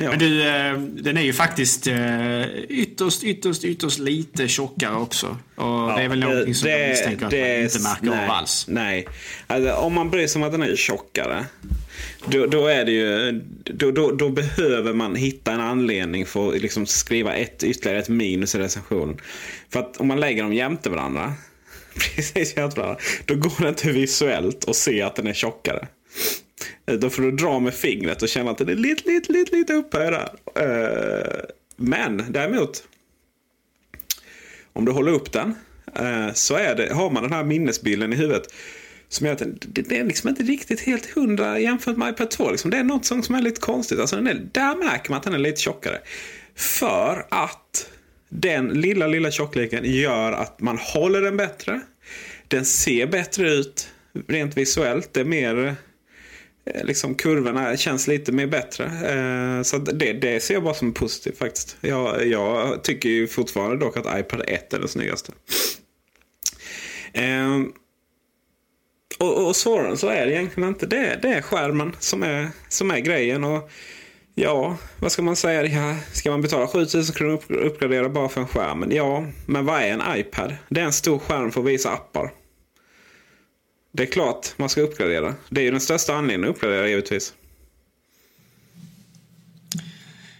Ja. 0.00 0.10
Men 0.10 0.18
du, 0.18 0.42
eh, 0.42 0.78
den 0.78 1.16
är 1.16 1.22
ju 1.22 1.32
faktiskt 1.32 1.86
eh, 1.86 2.46
ytterst, 2.68 3.24
ytterst, 3.24 3.64
ytterst 3.64 3.98
lite 3.98 4.48
tjockare 4.48 4.96
också. 4.96 5.26
Och 5.26 5.64
ja, 5.64 5.94
det 5.96 6.02
är 6.02 6.08
väl 6.08 6.18
någonting 6.18 6.54
som 6.54 6.68
det, 6.68 6.78
jag 6.78 6.88
misstänker 6.88 7.26
att 7.26 7.32
man 7.32 7.62
inte 7.62 7.82
märker 7.82 8.06
nej, 8.06 8.24
av 8.24 8.30
alls. 8.30 8.66
Nej, 8.68 9.06
alltså, 9.46 9.72
om 9.72 9.94
man 9.94 10.10
bryr 10.10 10.26
sig 10.26 10.40
om 10.40 10.46
att 10.46 10.52
den 10.52 10.62
är 10.62 10.76
tjockare. 10.76 11.44
Då, 12.26 12.46
då, 12.46 12.66
är 12.66 12.84
det 12.84 12.92
ju, 12.92 13.40
då, 13.64 13.90
då, 13.90 14.12
då, 14.12 14.28
behöver 14.28 14.92
man 14.92 15.14
hitta 15.14 15.52
en 15.52 15.60
anledning 15.60 16.26
för 16.26 16.48
att 16.48 16.62
liksom 16.62 16.86
skriva 16.86 17.34
ett, 17.34 17.64
ytterligare 17.64 17.98
ett 17.98 18.08
minus 18.08 18.54
i 18.54 18.58
recensionen. 18.58 19.20
För 19.72 19.80
att 19.80 19.96
om 19.96 20.08
man 20.08 20.20
lägger 20.20 20.42
dem 20.42 20.52
jämte 20.52 20.90
varandra, 20.90 21.34
precis 21.94 22.56
jämte 22.56 22.80
varandra, 22.80 23.00
då 23.24 23.34
går 23.34 23.62
det 23.62 23.68
inte 23.68 23.90
visuellt 23.90 24.68
att 24.68 24.76
se 24.76 25.02
att 25.02 25.16
den 25.16 25.26
är 25.26 25.32
tjockare. 25.32 25.86
Eh, 26.86 26.94
då 26.94 27.10
får 27.10 27.22
du 27.22 27.30
dra 27.30 27.60
med 27.60 27.74
fingret 27.74 28.22
och 28.22 28.28
känna 28.28 28.50
att 28.50 28.58
den 28.58 28.68
är 28.68 28.74
lite, 28.74 29.08
lite, 29.08 29.32
lite, 29.32 29.56
lite 29.56 29.72
upphöjd 29.72 30.12
där. 30.12 30.28
Eh, 30.54 31.44
men 31.76 32.24
däremot, 32.28 32.84
om 34.72 34.84
du 34.84 34.92
håller 34.92 35.12
upp 35.12 35.32
den 35.32 35.54
eh, 35.94 36.32
så 36.32 36.54
är 36.54 36.74
det, 36.74 36.94
har 36.94 37.10
man 37.10 37.22
den 37.22 37.32
här 37.32 37.44
minnesbilden 37.44 38.12
i 38.12 38.16
huvudet. 38.16 38.54
Som 39.08 39.26
gör 39.26 39.32
att 39.32 39.38
den, 39.38 39.58
det 39.60 39.98
är 39.98 40.04
liksom 40.04 40.28
inte 40.28 40.42
riktigt 40.42 40.80
helt 40.80 41.06
hundra 41.06 41.58
jämfört 41.58 41.96
med 41.96 42.14
iPad 42.14 42.30
2. 42.30 42.50
Liksom. 42.50 42.70
Det 42.70 42.76
är 42.76 42.84
något 42.84 43.04
som 43.04 43.34
är 43.34 43.42
lite 43.42 43.60
konstigt. 43.60 43.98
Alltså 43.98 44.16
den 44.16 44.26
är, 44.26 44.48
där 44.52 44.76
märker 44.76 45.10
man 45.10 45.16
att 45.16 45.24
den 45.24 45.34
är 45.34 45.38
lite 45.38 45.60
tjockare. 45.60 45.98
För 46.54 47.26
att 47.28 47.90
den 48.28 48.68
lilla, 48.68 49.06
lilla 49.06 49.30
tjockleken 49.30 49.84
gör 49.84 50.32
att 50.32 50.60
man 50.60 50.78
håller 50.78 51.22
den 51.22 51.36
bättre. 51.36 51.80
Den 52.48 52.64
ser 52.64 53.06
bättre 53.06 53.50
ut 53.50 53.88
rent 54.28 54.56
visuellt. 54.56 55.12
Det 55.12 55.20
är 55.20 55.24
mer 55.24 55.76
Eh, 56.66 56.84
liksom 56.84 57.14
kurvorna 57.14 57.76
känns 57.76 58.08
lite 58.08 58.32
mer 58.32 58.46
bättre. 58.46 58.84
Eh, 58.84 59.62
så 59.62 59.78
det, 59.78 60.12
det 60.12 60.40
ser 60.40 60.54
jag 60.54 60.62
bara 60.62 60.74
som 60.74 60.92
positivt 60.92 61.38
faktiskt. 61.38 61.76
Jag, 61.80 62.26
jag 62.26 62.82
tycker 62.84 63.08
ju 63.08 63.26
fortfarande 63.26 63.76
dock 63.76 63.96
att 63.96 64.18
iPad 64.20 64.42
1 64.46 64.72
är 64.72 64.78
den 64.78 64.88
snyggaste. 64.88 65.32
Eh, 67.12 67.62
och, 69.18 69.46
och 69.46 69.56
svårare 69.56 69.88
än 69.88 69.96
så 69.96 70.08
är 70.08 70.26
det 70.26 70.32
egentligen 70.32 70.68
inte. 70.68 70.86
Det, 70.86 71.18
det 71.22 71.28
är 71.28 71.42
skärmen 71.42 71.96
som 71.98 72.22
är, 72.22 72.48
som 72.68 72.90
är 72.90 72.98
grejen. 72.98 73.44
Och 73.44 73.70
Ja, 74.38 74.76
vad 75.00 75.12
ska 75.12 75.22
man 75.22 75.36
säga? 75.36 75.66
Ja, 75.66 75.96
ska 76.12 76.30
man 76.30 76.42
betala 76.42 76.66
7000 76.66 77.14
kronor 77.14 77.40
och 77.48 77.66
uppgradera 77.66 78.08
bara 78.08 78.28
för 78.28 78.40
en 78.40 78.46
skärm? 78.46 78.86
Ja, 78.90 79.26
men 79.46 79.64
vad 79.64 79.82
är 79.82 79.88
en 79.88 80.18
iPad? 80.18 80.56
Det 80.68 80.80
är 80.80 80.84
en 80.84 80.92
stor 80.92 81.18
skärm 81.18 81.52
för 81.52 81.60
att 81.60 81.66
visa 81.66 81.90
appar. 81.90 82.30
Det 83.96 84.02
är 84.02 84.06
klart 84.06 84.54
man 84.56 84.68
ska 84.68 84.80
uppgradera. 84.80 85.34
Det 85.48 85.60
är 85.60 85.64
ju 85.64 85.70
den 85.70 85.80
största 85.80 86.14
anledningen 86.14 86.50
att 86.50 86.56
uppgradera 86.56 86.88
givetvis. 86.88 87.34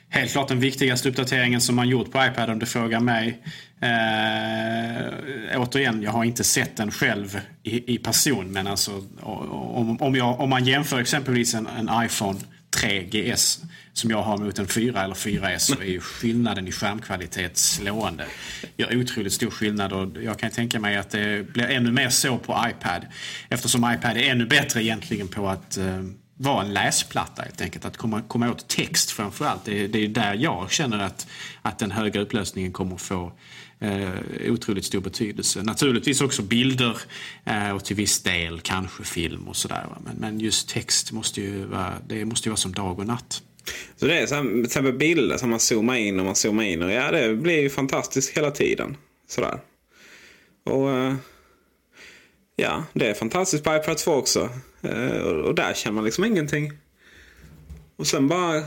Helt 0.09 0.33
klart 0.33 0.49
den 0.49 0.61
viktigaste 0.61 1.09
uppdateringen 1.09 1.61
som 1.61 1.77
man 1.77 1.88
gjort 1.88 2.12
på 2.12 2.25
iPad 2.25 2.51
om 2.51 2.59
du 2.59 2.66
frågar 2.66 3.01
mig. 3.01 3.42
Eh, 3.81 5.61
återigen, 5.61 6.03
jag 6.03 6.11
har 6.11 6.25
inte 6.25 6.45
sett 6.45 6.77
den 6.77 6.90
själv 6.90 7.40
i, 7.62 7.95
i 7.95 7.99
person. 7.99 8.53
Men 8.53 8.66
alltså, 8.66 9.05
om, 9.23 10.03
om, 10.03 10.14
jag, 10.14 10.40
om 10.40 10.51
man 10.51 10.64
jämför 10.64 11.01
exempelvis 11.01 11.55
en, 11.55 11.66
en 11.66 12.05
iPhone 12.05 12.40
3GS 12.71 13.65
som 13.93 14.11
jag 14.11 14.23
har 14.23 14.39
mot 14.39 14.59
en 14.59 14.67
4 14.67 15.05
eller 15.05 15.15
4S 15.15 15.59
så 15.59 15.81
är 15.81 15.85
ju 15.85 16.01
skillnaden 16.01 16.69
i 16.69 16.73
skärmkvalitet 16.73 17.57
slående. 17.57 18.27
Det 18.77 18.83
gör 18.83 19.01
otroligt 19.01 19.33
stor 19.33 19.51
skillnad 19.51 19.93
och 19.93 20.23
jag 20.23 20.39
kan 20.39 20.51
tänka 20.51 20.81
mig 20.81 20.97
att 20.97 21.11
det 21.11 21.53
blir 21.53 21.65
ännu 21.65 21.93
mer 21.93 22.09
så 22.09 22.39
på 22.39 22.65
iPad. 22.69 23.07
Eftersom 23.49 23.93
iPad 23.95 24.17
är 24.17 24.31
ännu 24.31 24.47
bättre 24.47 24.83
egentligen 24.83 25.29
på 25.29 25.49
att 25.49 25.79
uh, 25.79 26.05
vara 26.37 26.65
en 26.65 26.73
läsplatta 26.73 27.43
helt 27.43 27.61
enkelt. 27.61 27.85
Att 27.85 27.97
komma, 27.97 28.23
komma 28.29 28.51
åt 28.51 28.69
text 28.69 29.11
framförallt. 29.11 29.65
Det, 29.65 29.87
det 29.87 30.05
är 30.05 30.09
där 30.09 30.35
jag 30.35 30.71
känner 30.71 30.99
att, 30.99 31.27
att 31.63 31.79
den 31.79 31.91
höga 31.91 32.21
upplösningen 32.21 32.73
kommer 32.73 32.97
få 32.97 33.33
eh, 33.81 34.53
otroligt 34.53 34.85
stor 34.85 35.01
betydelse. 35.01 35.62
Naturligtvis 35.62 36.21
också 36.21 36.43
bilder 36.43 36.99
eh, 37.45 37.71
och 37.71 37.85
till 37.85 37.97
viss 37.97 38.23
del 38.23 38.61
kanske 38.61 39.05
film 39.05 39.49
och 39.49 39.57
sådär. 39.57 39.87
Men, 40.05 40.17
men 40.17 40.41
just 40.41 40.69
text 40.69 41.12
måste 41.12 41.41
ju 41.41 41.65
vara, 41.65 41.95
det 42.09 42.25
måste 42.25 42.49
ju 42.49 42.51
vara 42.51 42.57
som 42.57 42.73
dag 42.73 42.99
och 42.99 43.07
natt. 43.07 43.43
Så 43.97 44.07
det 44.07 44.19
är 44.19 44.27
så 44.27 44.43
till 44.43 44.65
exempel 44.65 44.93
bilder 44.93 45.37
som 45.37 45.51
man 45.51 45.61
zoomar 45.61 45.97
in 45.97 46.19
och 46.19 46.27
man 46.27 46.35
zoomar 46.35 46.62
in. 46.62 46.83
Och 46.83 46.93
ja, 46.93 47.11
det 47.11 47.35
blir 47.35 47.61
ju 47.61 47.71
fantastiskt 47.71 48.37
hela 48.37 48.51
tiden. 48.51 48.97
Sådär. 49.29 49.61
Och 50.65 50.91
eh, 50.91 51.15
ja, 52.57 52.85
det 52.93 53.07
är 53.07 53.15
fantastiskt 53.15 53.65
på 53.65 53.77
iPad 53.77 53.99
2 53.99 54.12
också. 54.12 54.51
Eh, 54.83 55.19
och 55.19 55.55
där 55.55 55.75
känner 55.75 55.95
man 55.95 56.05
liksom 56.05 56.25
ingenting. 56.25 56.73
Och 57.97 58.07
sen 58.07 58.29
bara 58.29 58.62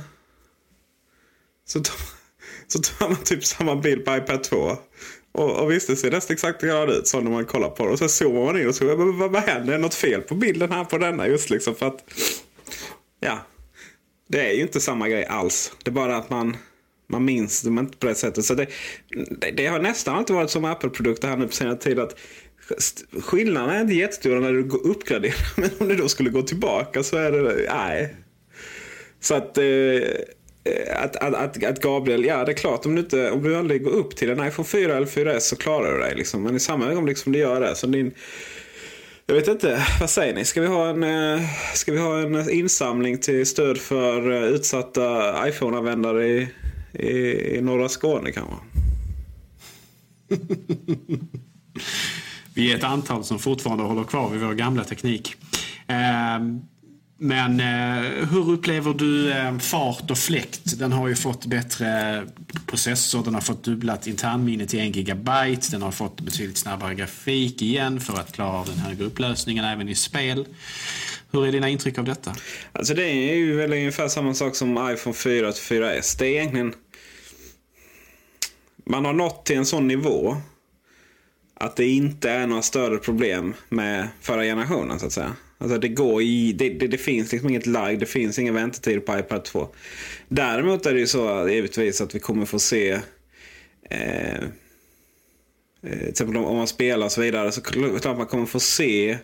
så 1.66 1.80
tar, 1.80 1.96
så 2.72 2.80
tar 2.80 3.10
man 3.10 3.24
typ 3.24 3.46
samma 3.46 3.76
bild 3.76 4.06
på 4.06 4.16
iPad 4.16 4.44
2. 4.44 4.78
Och, 5.32 5.64
och 5.64 5.72
visst, 5.72 5.88
det 5.88 5.96
ser 5.96 6.12
nästan 6.12 6.34
exakt 6.34 6.62
likadant 6.62 6.92
ut 6.92 7.08
som 7.08 7.24
när 7.24 7.32
man 7.32 7.46
kollar 7.46 7.70
på 7.70 7.86
det. 7.86 7.92
Och 7.92 8.00
sen 8.00 8.10
zoomar 8.10 8.46
man 8.46 8.62
in 8.62 8.68
och 8.68 8.76
så 8.76 8.96
vad, 8.96 9.16
vad, 9.16 9.32
vad 9.32 9.44
händer? 9.44 9.74
Är 9.74 9.78
det 9.78 9.84
något 9.84 9.94
fel 9.94 10.22
på 10.22 10.36
bilden 10.36 10.72
här 10.72 10.84
på 10.84 10.98
denna? 10.98 11.28
Just 11.28 11.50
liksom 11.50 11.76
för 11.76 11.86
att... 11.86 12.04
Ja, 13.20 13.40
det 14.28 14.50
är 14.50 14.54
ju 14.54 14.62
inte 14.62 14.80
samma 14.80 15.10
grej 15.10 15.26
alls. 15.26 15.74
Det 15.84 15.90
är 15.90 15.94
bara 15.94 16.18
att 16.18 16.30
man, 16.30 16.58
man 17.08 17.26
minns 17.26 17.62
det 17.62 17.70
inte 17.70 17.98
på 17.98 18.08
det 18.08 18.16
sättet. 18.16 18.46
Så 18.46 18.54
det, 18.54 18.68
det, 19.30 19.52
det 19.52 19.68
har 19.68 19.80
nästan 19.80 20.16
alltid 20.16 20.36
varit 20.36 20.50
som 20.50 20.66
Apple-produkter 20.66 21.28
här 21.28 21.38
nu 21.38 21.48
på 21.48 21.54
senare 21.54 21.78
tid. 21.78 22.00
att 22.00 22.16
Skillnaderna 23.24 23.76
är 23.76 23.82
inte 23.82 23.94
jättestora 23.94 24.40
när 24.40 24.54
du 24.54 24.64
går 24.64 24.88
uppgraderar. 24.88 25.36
Men 25.62 25.70
om 25.80 25.88
du 25.88 25.96
då 25.96 26.08
skulle 26.10 26.30
gå 26.30 26.42
tillbaka 26.42 27.04
så 27.04 27.18
är 27.18 27.32
det... 27.32 27.74
Nej. 27.74 28.16
Så 29.20 29.36
att... 29.36 29.58
Eh, 29.58 29.64
Eh, 30.70 31.04
att, 31.04 31.16
att, 31.16 31.34
att, 31.34 31.64
att, 31.64 31.82
Gabriel, 31.82 32.26
ja 32.26 32.46
det 32.46 32.52
är 32.52 32.56
klart 32.56 32.86
om 32.86 32.96
du, 32.96 33.02
inte, 33.02 33.32
om 33.32 33.44
du 33.44 33.56
aldrig 33.56 33.84
går 33.84 33.92
upp 33.92 34.16
till 34.16 34.30
en 34.30 34.48
iPhone 34.48 34.68
4 34.68 34.96
eller 34.96 35.08
4S 35.08 35.40
så 35.40 35.56
klarar 35.56 35.94
du 35.94 36.00
dig. 36.00 36.16
Liksom. 36.16 36.44
Men 36.44 36.56
i 36.56 36.60
samma 36.60 36.86
ögonblick 36.86 37.18
som 37.18 37.32
du 37.32 37.40
gör 37.40 37.62
det 37.62 37.76
så 37.76 37.88
din 37.88 38.12
jag 39.30 39.36
vet 39.36 39.48
inte, 39.48 39.86
vad 40.00 40.10
säger 40.10 40.34
ni? 40.34 40.46
Ska 40.46 40.62
vi 40.62 40.68
ha 40.68 40.90
en, 40.90 41.04
eh, 41.04 41.42
ska 41.74 41.92
vi 41.92 42.00
ha 42.00 42.20
en 42.20 42.50
insamling 42.50 43.18
till 43.18 43.46
stöd 43.46 43.78
för 43.78 44.32
eh, 44.32 44.44
utsatta 44.44 45.34
iPhone-användare 45.50 46.28
i, 46.28 46.48
i, 46.94 47.56
i 47.58 47.62
norra 47.62 47.90
Skåne 47.90 48.32
kanske? 48.32 48.56
vi 52.54 52.72
är 52.72 52.78
ett 52.78 52.84
antal 52.84 53.24
som 53.24 53.40
fortfarande 53.40 53.84
håller 53.84 54.04
kvar 54.04 54.30
vid 54.30 54.42
vår 54.42 54.54
gamla 54.54 54.84
teknik. 54.84 55.36
Ehm, 55.88 56.62
men 57.22 57.60
eh, 57.60 58.28
hur 58.30 58.50
upplever 58.52 58.94
du 58.94 59.32
eh, 59.32 59.58
fart 59.58 60.12
och 60.12 60.18
fläkt? 60.18 60.80
Den 60.80 60.92
har 60.92 61.08
ju 61.08 61.16
fått 61.16 61.46
bättre 61.46 62.24
processor, 62.66 63.24
den 63.24 63.34
har 63.34 63.42
fått 63.42 63.64
dubblat 63.64 64.08
internminne 64.08 64.66
till 64.66 64.80
1 64.80 64.96
GB, 64.96 65.32
den 65.72 65.82
har 65.82 65.92
fått 65.92 66.22
betydligt 66.22 66.58
snabbare 66.58 66.96
grafik 66.96 67.62
igen 67.62 68.00
för 68.00 68.14
att 68.14 68.32
klara 68.32 68.52
av 68.52 68.66
den 68.66 68.78
högre 68.78 69.06
upplösningen 69.06 69.66
även 69.66 69.90
i 69.90 69.96
spel. 69.96 70.48
Hur 71.32 71.46
är 71.48 71.52
dina 71.52 71.70
intryck 71.70 71.98
av 71.98 72.06
detta? 72.06 72.36
Alltså 72.72 72.94
det 72.94 73.06
är 73.06 73.36
ju 73.36 73.56
väl 73.56 73.74
ungefär 73.74 74.08
samma 74.08 74.34
sak 74.34 74.56
som 74.56 74.92
iPhone 74.94 75.16
4 75.16 75.52
till 75.52 75.64
4S. 75.64 76.20
Det 76.20 76.26
är 76.26 76.32
egentligen... 76.32 76.74
Man 78.86 79.06
har 79.06 79.14
nått 79.14 79.46
till 79.46 79.58
en 79.58 79.66
sån 79.66 79.88
nivå 79.88 80.38
att 81.54 81.76
det 81.76 81.86
inte 81.86 82.30
är 82.30 82.48
några 82.48 82.62
större 82.62 82.98
problem 82.98 83.54
med 83.70 84.08
förra 84.22 84.44
generationen 84.44 85.00
så 85.00 85.06
att 85.06 85.12
säga. 85.12 85.36
Alltså 85.62 85.78
det 85.78 85.88
går 85.88 86.22
i, 86.22 86.54
det, 86.54 86.70
det, 86.70 86.88
det 86.88 86.98
finns 86.98 87.32
liksom 87.32 87.50
inget 87.50 87.66
lag, 87.66 88.00
det 88.00 88.06
finns 88.06 88.40
inga 88.40 88.52
väntetider 88.52 89.00
på 89.00 89.20
iPad 89.20 89.44
2. 89.44 89.68
Däremot 90.28 90.86
är 90.86 90.94
det 90.94 91.00
ju 91.00 91.08
så 91.08 91.50
givetvis 91.50 92.02
att 92.02 92.16
vi 92.16 92.20
kommer 92.20 92.46
få 92.46 92.60
se 92.60 93.00
eh, 93.90 94.34
eh 94.34 94.40
till 95.82 96.10
exempel 96.10 96.38
om 96.38 96.58
man 96.58 96.68
spelar 96.68 97.06
och 97.06 97.12
så 97.12 97.22
vidare 97.22 97.52
så 97.52 97.62
klart 97.62 98.18
man 98.18 98.26
kommer 98.26 98.46
få 98.46 98.60
se 98.60 99.18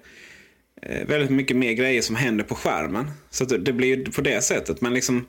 eh, 0.82 1.08
väldigt 1.08 1.30
mycket 1.30 1.58
mer 1.58 1.74
grejer 1.74 2.02
som 2.02 2.16
händer 2.16 2.44
på 2.44 2.56
skärmen. 2.56 3.12
Så 3.30 3.46
det, 3.46 3.58
det 3.58 3.74
blir 3.74 3.98
ju 3.98 4.06
på 4.06 4.22
det 4.22 4.42
sättet. 4.42 4.82
Men 4.82 4.94
liksom 4.94 5.26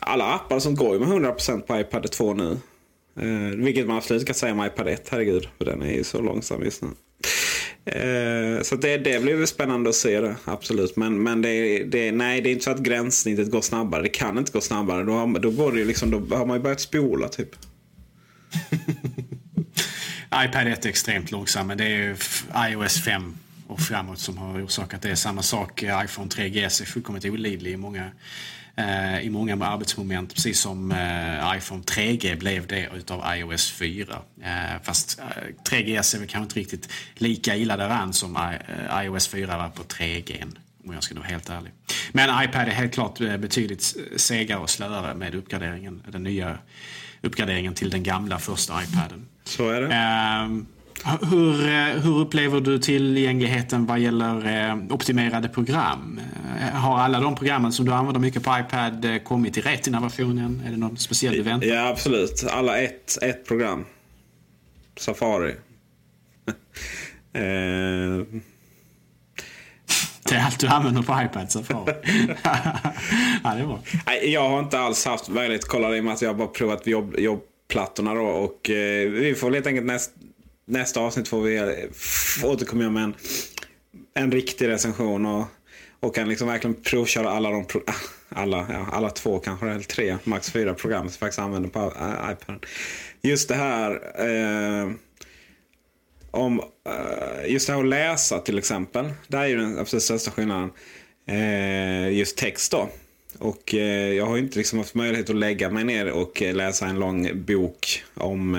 alla 0.00 0.24
appar 0.34 0.58
som 0.58 0.74
går 0.74 0.98
med 0.98 1.08
100% 1.08 1.60
på 1.60 1.80
iPad 1.80 2.10
2 2.10 2.34
nu. 2.34 2.58
Eh, 3.20 3.56
vilket 3.56 3.86
man 3.86 3.96
absolut 3.96 4.26
kan 4.26 4.34
säga 4.34 4.52
om 4.52 4.66
iPad 4.66 4.88
1, 4.88 5.08
herregud. 5.10 5.48
För 5.58 5.64
den 5.64 5.82
är 5.82 5.92
ju 5.92 6.04
så 6.04 6.20
långsam 6.20 6.62
just 6.62 6.82
nu. 6.82 6.88
Eh, 7.84 8.62
så 8.62 8.76
det, 8.76 8.96
det 8.96 9.22
blir 9.22 9.34
väl 9.34 9.46
spännande 9.46 9.90
att 9.90 9.96
se 9.96 10.20
det, 10.20 10.36
absolut. 10.44 10.96
Men, 10.96 11.22
men 11.22 11.42
det, 11.42 11.84
det, 11.84 12.12
nej, 12.12 12.40
det 12.40 12.48
är 12.48 12.52
inte 12.52 12.64
så 12.64 12.70
att 12.70 12.78
gränssnittet 12.78 13.50
går 13.50 13.60
snabbare. 13.60 14.02
Det 14.02 14.08
kan 14.08 14.38
inte 14.38 14.52
gå 14.52 14.60
snabbare. 14.60 15.04
Då 15.04 15.12
har, 15.12 15.38
då 15.38 15.50
går 15.50 15.72
det 15.72 15.84
liksom, 15.84 16.10
då 16.10 16.36
har 16.36 16.46
man 16.46 16.56
ju 16.56 16.62
börjat 16.62 16.80
spola 16.80 17.28
typ. 17.28 17.50
iPad 20.44 20.66
1 20.66 20.84
är 20.84 20.88
extremt 20.88 21.30
långsam, 21.30 21.66
men 21.66 21.78
det 21.78 21.84
är 21.84 22.16
iOS 22.70 23.04
5 23.04 23.38
och 23.66 23.80
framåt 23.80 24.18
som 24.18 24.38
har 24.38 24.64
orsakat 24.64 25.02
det. 25.02 25.16
Samma 25.16 25.42
sak, 25.42 25.82
eh, 25.82 26.04
iPhone 26.04 26.28
3GS 26.28 26.82
är 26.82 26.86
fullkomligt 26.86 27.24
olidlig 27.24 27.72
i 27.72 27.76
många 27.76 28.10
Eh, 28.76 29.20
i 29.20 29.30
många 29.30 29.64
arbetsmoment, 29.64 30.34
precis 30.34 30.60
som 30.60 30.92
eh, 30.92 31.56
iPhone 31.56 31.82
3G 31.82 32.36
blev 32.36 32.66
det 32.66 32.88
utav 32.96 33.36
iOS 33.36 33.70
4. 33.70 34.18
Eh, 34.42 34.50
fast 34.82 35.20
3GS 35.70 36.14
är 36.14 36.18
väl 36.18 36.28
kanske 36.28 36.42
inte 36.42 36.60
riktigt 36.60 36.88
lika 37.14 37.56
illa 37.56 37.76
däran 37.76 38.12
som 38.12 38.56
iOS 39.04 39.28
4 39.28 39.58
var 39.58 39.68
på 39.68 39.82
3G. 39.82 40.56
Om 40.84 40.94
jag 40.94 41.02
ska 41.02 41.14
vara 41.14 41.24
helt 41.26 41.50
ärlig. 41.50 41.72
Men 42.12 42.44
iPad 42.44 42.68
är 42.68 42.70
helt 42.70 42.94
klart 42.94 43.18
betydligt 43.18 43.96
segare 44.16 44.58
och 44.58 44.70
slöare 44.70 45.14
med 45.14 45.34
uppgraderingen. 45.34 46.02
Den 46.08 46.22
nya 46.22 46.58
uppgraderingen 47.22 47.74
till 47.74 47.90
den 47.90 48.02
gamla 48.02 48.38
första 48.38 48.82
iPaden. 48.82 49.26
Så 49.44 49.68
är 49.70 49.80
det. 49.80 49.86
Hur, 51.04 51.68
eh, 51.68 52.02
hur 52.02 52.18
upplever 52.18 52.60
du 52.60 52.78
tillgängligheten 52.78 53.86
vad 53.86 53.98
gäller 53.98 54.68
eh, 54.70 54.76
optimerade 54.90 55.48
program? 55.48 56.20
Eh, 56.60 56.66
har 56.66 56.98
alla 56.98 57.20
de 57.20 57.34
programmen 57.34 57.72
som 57.72 57.86
du 57.86 57.92
använder 57.92 58.20
mycket 58.20 58.42
på 58.42 58.58
iPad 58.58 59.24
kommit 59.24 59.58
i 59.58 59.60
Retina-versionen? 59.60 60.62
Är 60.66 60.70
det 60.70 60.76
något 60.76 61.00
speciellt 61.00 61.36
du 61.36 61.42
väntar? 61.42 61.68
Ja, 61.68 61.88
absolut. 61.88 62.44
Alla 62.50 62.78
ett, 62.78 63.18
ett 63.22 63.46
program. 63.46 63.84
Safari. 64.96 65.54
Det 70.30 70.36
är 70.36 70.44
allt 70.44 70.60
du 70.60 70.66
använder 70.66 71.02
på 71.02 71.22
iPad 71.22 71.52
Safari? 71.52 71.94
ja, 73.44 73.54
det 73.54 73.60
är 73.60 73.66
bra. 73.66 73.80
Jag 74.22 74.48
har 74.48 74.60
inte 74.60 74.78
alls 74.78 75.04
haft 75.04 75.28
möjlighet 75.28 75.64
att 75.64 75.70
kolla 75.70 75.88
det 75.88 75.96
i 75.96 76.00
och 76.00 76.04
med 76.04 76.14
att 76.14 76.22
jag 76.22 76.36
bara 76.36 76.48
provat 76.48 76.86
jobb, 76.86 77.14
jobbplattorna 77.18 78.14
då. 78.14 78.22
Och 78.24 78.70
eh, 78.70 79.10
vi 79.10 79.34
får 79.34 79.52
helt 79.52 79.66
enkelt 79.66 79.86
näst, 79.86 80.12
nästa 80.70 81.00
avsnitt 81.00 81.28
får 81.28 81.42
vi 81.42 81.56
eh, 81.56 82.44
återkomma 82.44 82.90
med 82.90 83.04
en, 83.04 83.14
en 84.14 84.32
riktig 84.32 84.68
recension. 84.68 85.26
Och, 85.26 85.46
och 86.00 86.14
kan 86.14 86.28
liksom 86.28 86.48
verkligen 86.48 86.74
provköra 86.74 87.30
alla 87.30 87.50
de 87.50 87.64
alla, 88.28 88.66
ja, 88.72 88.86
alla 88.92 89.10
två 89.10 89.38
kanske, 89.38 89.66
eller 89.70 89.82
tre, 89.82 90.16
max 90.24 90.50
fyra 90.50 90.74
program 90.74 91.08
som 91.08 91.18
faktiskt 91.18 91.38
använder 91.38 91.68
på 91.68 91.80
eh, 91.80 92.32
iPad. 92.32 92.66
Just 93.22 93.48
det 93.48 93.54
här 93.54 93.90
eh, 94.18 94.90
om 96.30 96.60
eh, 96.86 97.52
just 97.52 97.66
det 97.66 97.72
här 97.72 97.80
att 97.80 97.88
läsa 97.88 98.38
till 98.38 98.58
exempel. 98.58 99.10
Det 99.28 99.36
är 99.36 99.46
ju 99.46 99.56
den 99.56 99.78
absolut 99.78 100.02
största 100.02 100.30
skillnaden. 100.30 100.70
Eh, 101.26 102.18
just 102.18 102.36
text 102.36 102.72
då. 102.72 102.88
Och 103.38 103.74
eh, 103.74 104.12
jag 104.12 104.26
har 104.26 104.38
inte 104.38 104.58
liksom 104.58 104.78
haft 104.78 104.94
möjlighet 104.94 105.30
att 105.30 105.36
lägga 105.36 105.70
mig 105.70 105.84
ner 105.84 106.10
och 106.10 106.40
läsa 106.40 106.86
en 106.86 106.98
lång 106.98 107.44
bok 107.44 108.02
om 108.14 108.56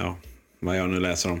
ja, 0.00 0.16
vad 0.60 0.76
jag 0.76 0.90
nu 0.90 1.00
läser 1.00 1.30
om. 1.30 1.40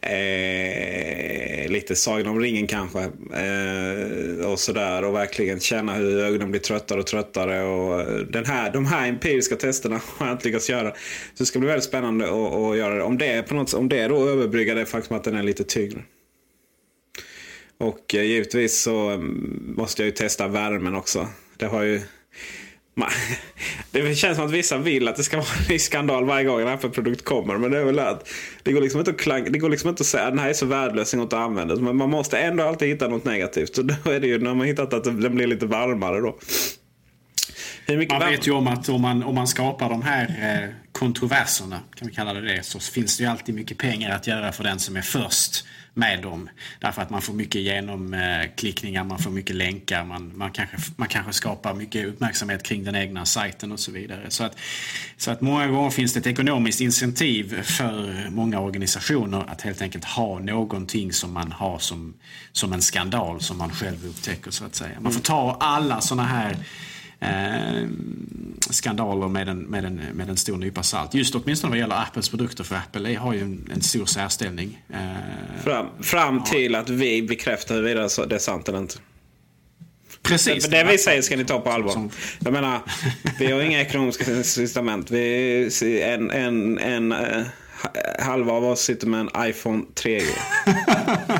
Eh, 0.00 1.70
lite 1.70 1.96
Sagan 1.96 2.26
om 2.26 2.40
ringen 2.40 2.66
kanske. 2.66 3.00
Eh, 3.32 4.46
och 4.46 4.58
sådär. 4.58 5.04
Och 5.04 5.14
verkligen 5.14 5.60
känna 5.60 5.94
hur 5.94 6.18
ögonen 6.18 6.50
blir 6.50 6.60
tröttare 6.60 7.00
och 7.00 7.06
tröttare. 7.06 7.62
Och 7.62 8.00
eh, 8.00 8.16
den 8.18 8.46
här, 8.46 8.72
de 8.72 8.86
här 8.86 9.08
empiriska 9.08 9.56
testerna 9.56 10.00
har 10.16 10.26
jag 10.26 10.34
inte 10.34 10.48
lyckats 10.48 10.70
göra. 10.70 10.90
Så 10.90 10.96
det 11.42 11.46
ska 11.46 11.58
bli 11.58 11.68
väldigt 11.68 11.84
spännande 11.84 12.24
att, 12.24 12.54
att 12.54 12.76
göra 12.76 12.94
det. 12.94 13.02
Om 13.02 13.18
det, 13.18 13.42
på 13.42 13.54
något, 13.54 13.74
om 13.74 13.88
det 13.88 14.08
då 14.08 14.28
överbryggar 14.28 14.74
det 14.74 14.86
faktum 14.86 15.16
att 15.16 15.24
den 15.24 15.36
är 15.36 15.42
lite 15.42 15.64
tyngre. 15.64 16.02
Och 17.78 18.14
eh, 18.14 18.22
givetvis 18.22 18.80
så 18.80 19.08
mm, 19.08 19.74
måste 19.76 20.02
jag 20.02 20.06
ju 20.06 20.12
testa 20.12 20.48
värmen 20.48 20.94
också. 20.94 21.28
Det 21.56 21.66
har 21.66 21.82
ju 21.82 22.00
det 23.90 24.14
känns 24.14 24.36
som 24.36 24.46
att 24.46 24.52
vissa 24.52 24.78
vill 24.78 25.08
att 25.08 25.16
det 25.16 25.22
ska 25.22 25.36
vara 25.36 25.46
en 25.68 25.78
skandal 25.78 26.24
varje 26.24 26.44
gång 26.44 26.60
en 26.60 26.68
Apple-produkt 26.68 27.24
kommer. 27.24 27.58
Men 27.58 27.70
det 27.70 27.78
är 27.78 27.84
väl 27.84 27.98
att 27.98 28.28
det 28.62 28.72
går 28.72 28.80
liksom 28.80 29.00
inte 29.00 29.10
att, 29.10 29.18
klang, 29.18 29.52
det 29.52 29.58
går 29.58 29.68
liksom 29.68 29.90
inte 29.90 30.00
att 30.00 30.06
säga 30.06 30.24
att 30.24 30.32
den 30.32 30.38
här 30.38 30.48
är 30.48 30.52
så 30.52 30.66
värdelös, 30.66 31.12
går 31.12 31.22
inte 31.22 31.36
att 31.36 31.42
använda. 31.42 31.76
Men 31.76 31.96
man 31.96 32.10
måste 32.10 32.38
ändå 32.38 32.64
alltid 32.64 32.88
hitta 32.88 33.08
något 33.08 33.24
negativt. 33.24 33.76
Så 33.76 33.82
då 34.04 34.10
är 34.10 34.20
det 34.20 34.26
ju 34.26 34.38
när 34.38 34.54
man 34.54 34.66
hittat 34.66 34.94
att 34.94 35.04
den 35.04 35.34
blir 35.34 35.46
lite 35.46 35.66
varmare 35.66 36.20
då. 36.20 36.38
man 38.10 38.30
vet 38.30 38.46
ju 38.46 38.52
om 38.52 38.66
att 38.66 38.88
om 38.88 39.02
man, 39.02 39.22
om 39.22 39.34
man 39.34 39.46
skapar 39.46 39.88
de 39.88 40.02
här 40.02 40.24
eh, 40.42 40.70
kontroverserna, 40.92 41.80
kan 41.94 42.08
vi 42.08 42.14
kalla 42.14 42.32
det 42.34 42.40
det, 42.40 42.62
så 42.62 42.80
finns 42.80 43.18
det 43.18 43.24
ju 43.24 43.30
alltid 43.30 43.54
mycket 43.54 43.78
pengar 43.78 44.16
att 44.16 44.26
göra 44.26 44.52
för 44.52 44.64
den 44.64 44.78
som 44.78 44.96
är 44.96 45.02
först 45.02 45.64
med 45.94 46.22
dem. 46.22 46.48
Därför 46.80 47.02
att 47.02 47.10
man 47.10 47.22
får 47.22 47.32
mycket 47.32 47.60
genomklickningar, 47.60 49.04
man 49.04 49.18
får 49.18 49.30
mycket 49.30 49.56
länkar, 49.56 50.04
man, 50.04 50.32
man, 50.36 50.50
kanske, 50.50 50.76
man 50.96 51.08
kanske 51.08 51.32
skapar 51.32 51.74
mycket 51.74 52.06
uppmärksamhet 52.06 52.62
kring 52.62 52.84
den 52.84 52.96
egna 52.96 53.26
sajten 53.26 53.72
och 53.72 53.80
så 53.80 53.92
vidare. 53.92 54.26
Så 54.28 54.44
att, 54.44 54.58
så 55.16 55.30
att 55.30 55.40
många 55.40 55.66
gånger 55.66 55.90
finns 55.90 56.12
det 56.12 56.20
ett 56.20 56.26
ekonomiskt 56.26 56.80
incentiv 56.80 57.62
för 57.62 58.26
många 58.30 58.60
organisationer 58.60 59.44
att 59.48 59.62
helt 59.62 59.82
enkelt 59.82 60.04
ha 60.04 60.38
någonting 60.38 61.12
som 61.12 61.32
man 61.32 61.52
har 61.52 61.78
som, 61.78 62.14
som 62.52 62.72
en 62.72 62.82
skandal 62.82 63.40
som 63.40 63.58
man 63.58 63.70
själv 63.70 64.06
upptäcker 64.06 64.50
så 64.50 64.64
att 64.64 64.74
säga. 64.74 65.00
Man 65.00 65.12
får 65.12 65.20
ta 65.20 65.56
alla 65.60 66.00
sådana 66.00 66.28
här 66.28 66.56
eh, 67.24 67.88
skandaler 68.70 69.28
med 69.28 69.48
en, 69.48 69.58
med, 69.58 69.84
en, 69.84 70.00
med 70.12 70.28
en 70.28 70.36
stor 70.36 70.56
nypa 70.56 70.82
salt. 70.82 71.14
Just 71.14 71.34
åtminstone 71.34 71.70
vad 71.70 71.78
gäller 71.78 72.02
Apples 72.02 72.28
produkter, 72.28 72.64
för 72.64 72.74
Apple 72.74 73.16
har 73.16 73.32
ju 73.32 73.40
en, 73.40 73.70
en 73.74 73.82
stor 73.82 74.06
särställning. 74.06 74.82
Eh, 74.90 75.62
fram, 75.64 75.86
fram 76.00 76.44
till 76.44 76.74
att 76.74 76.90
vi 76.90 77.22
bekräftar 77.22 77.74
huruvida 77.74 78.08
det 78.26 78.34
är 78.34 78.38
sant 78.38 78.68
eller 78.68 78.78
inte. 78.78 78.94
Precis. 80.22 80.64
Det, 80.64 80.70
det 80.70 80.84
vi 80.84 80.98
säger 80.98 81.22
ska 81.22 81.36
ni 81.36 81.44
ta 81.44 81.60
på 81.60 81.70
allvar. 81.70 82.10
Jag 82.38 82.52
menar, 82.52 82.80
vi 83.38 83.52
har 83.52 83.60
inga 83.60 83.80
ekonomiska 83.80 84.36
incitament. 84.36 85.10
Vi 85.10 86.02
en, 86.02 86.30
en, 86.30 86.78
en, 86.78 87.12
en 87.12 87.44
halva 88.18 88.52
av 88.52 88.64
oss 88.64 88.80
sitter 88.80 89.06
med 89.06 89.20
en 89.20 89.48
iPhone 89.48 89.84
3G. 89.94 90.26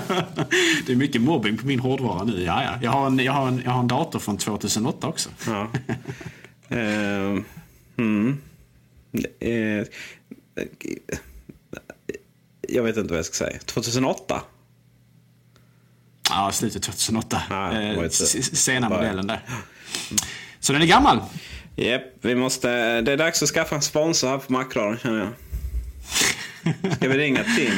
det 0.87 0.93
är 0.93 0.97
mycket 0.97 1.21
mobbing 1.21 1.57
på 1.57 1.67
min 1.67 1.81
hårdvara 1.81 2.25
nu. 2.25 2.43
Ja, 2.43 2.63
ja. 2.63 2.79
Jag, 2.83 2.91
har 2.91 3.07
en, 3.07 3.19
jag, 3.19 3.33
har 3.33 3.49
en, 3.49 3.63
jag 3.65 3.71
har 3.71 3.81
en 3.81 3.89
dator 3.89 4.19
från 4.19 4.39
2008 4.39 5.07
också. 5.07 5.31
Ja. 5.47 5.69
uh, 6.73 7.43
mm. 7.97 8.39
uh, 9.45 9.85
jag 12.69 12.83
vet 12.83 12.97
inte 12.97 13.09
vad 13.09 13.19
jag 13.19 13.27
ska 13.27 13.45
säga. 13.45 13.59
2008? 13.65 14.43
Ja, 16.31 16.51
slutet 16.53 16.83
2008. 16.83 17.43
Ah, 17.51 17.73
eh, 17.73 18.09
sena 18.09 18.89
modellen 18.89 19.27
där. 19.27 19.41
Så 20.61 20.73
den 20.73 20.83
är 20.83 20.87
gammal. 20.87 21.17
Japp, 21.77 22.03
yep, 22.03 22.03
vi 22.21 22.35
måste... 22.35 23.01
Det 23.01 23.13
är 23.13 23.17
dags 23.17 23.43
att 23.43 23.49
skaffa 23.49 23.75
en 23.75 23.83
sponsor 23.83 24.29
här 24.29 24.39
på 24.39 24.53
Macradion 24.53 24.99
känner 24.99 25.19
jag. 25.19 25.33
Ska 26.97 27.09
vi 27.09 27.19
ringa 27.19 27.45
Tim? 27.45 27.73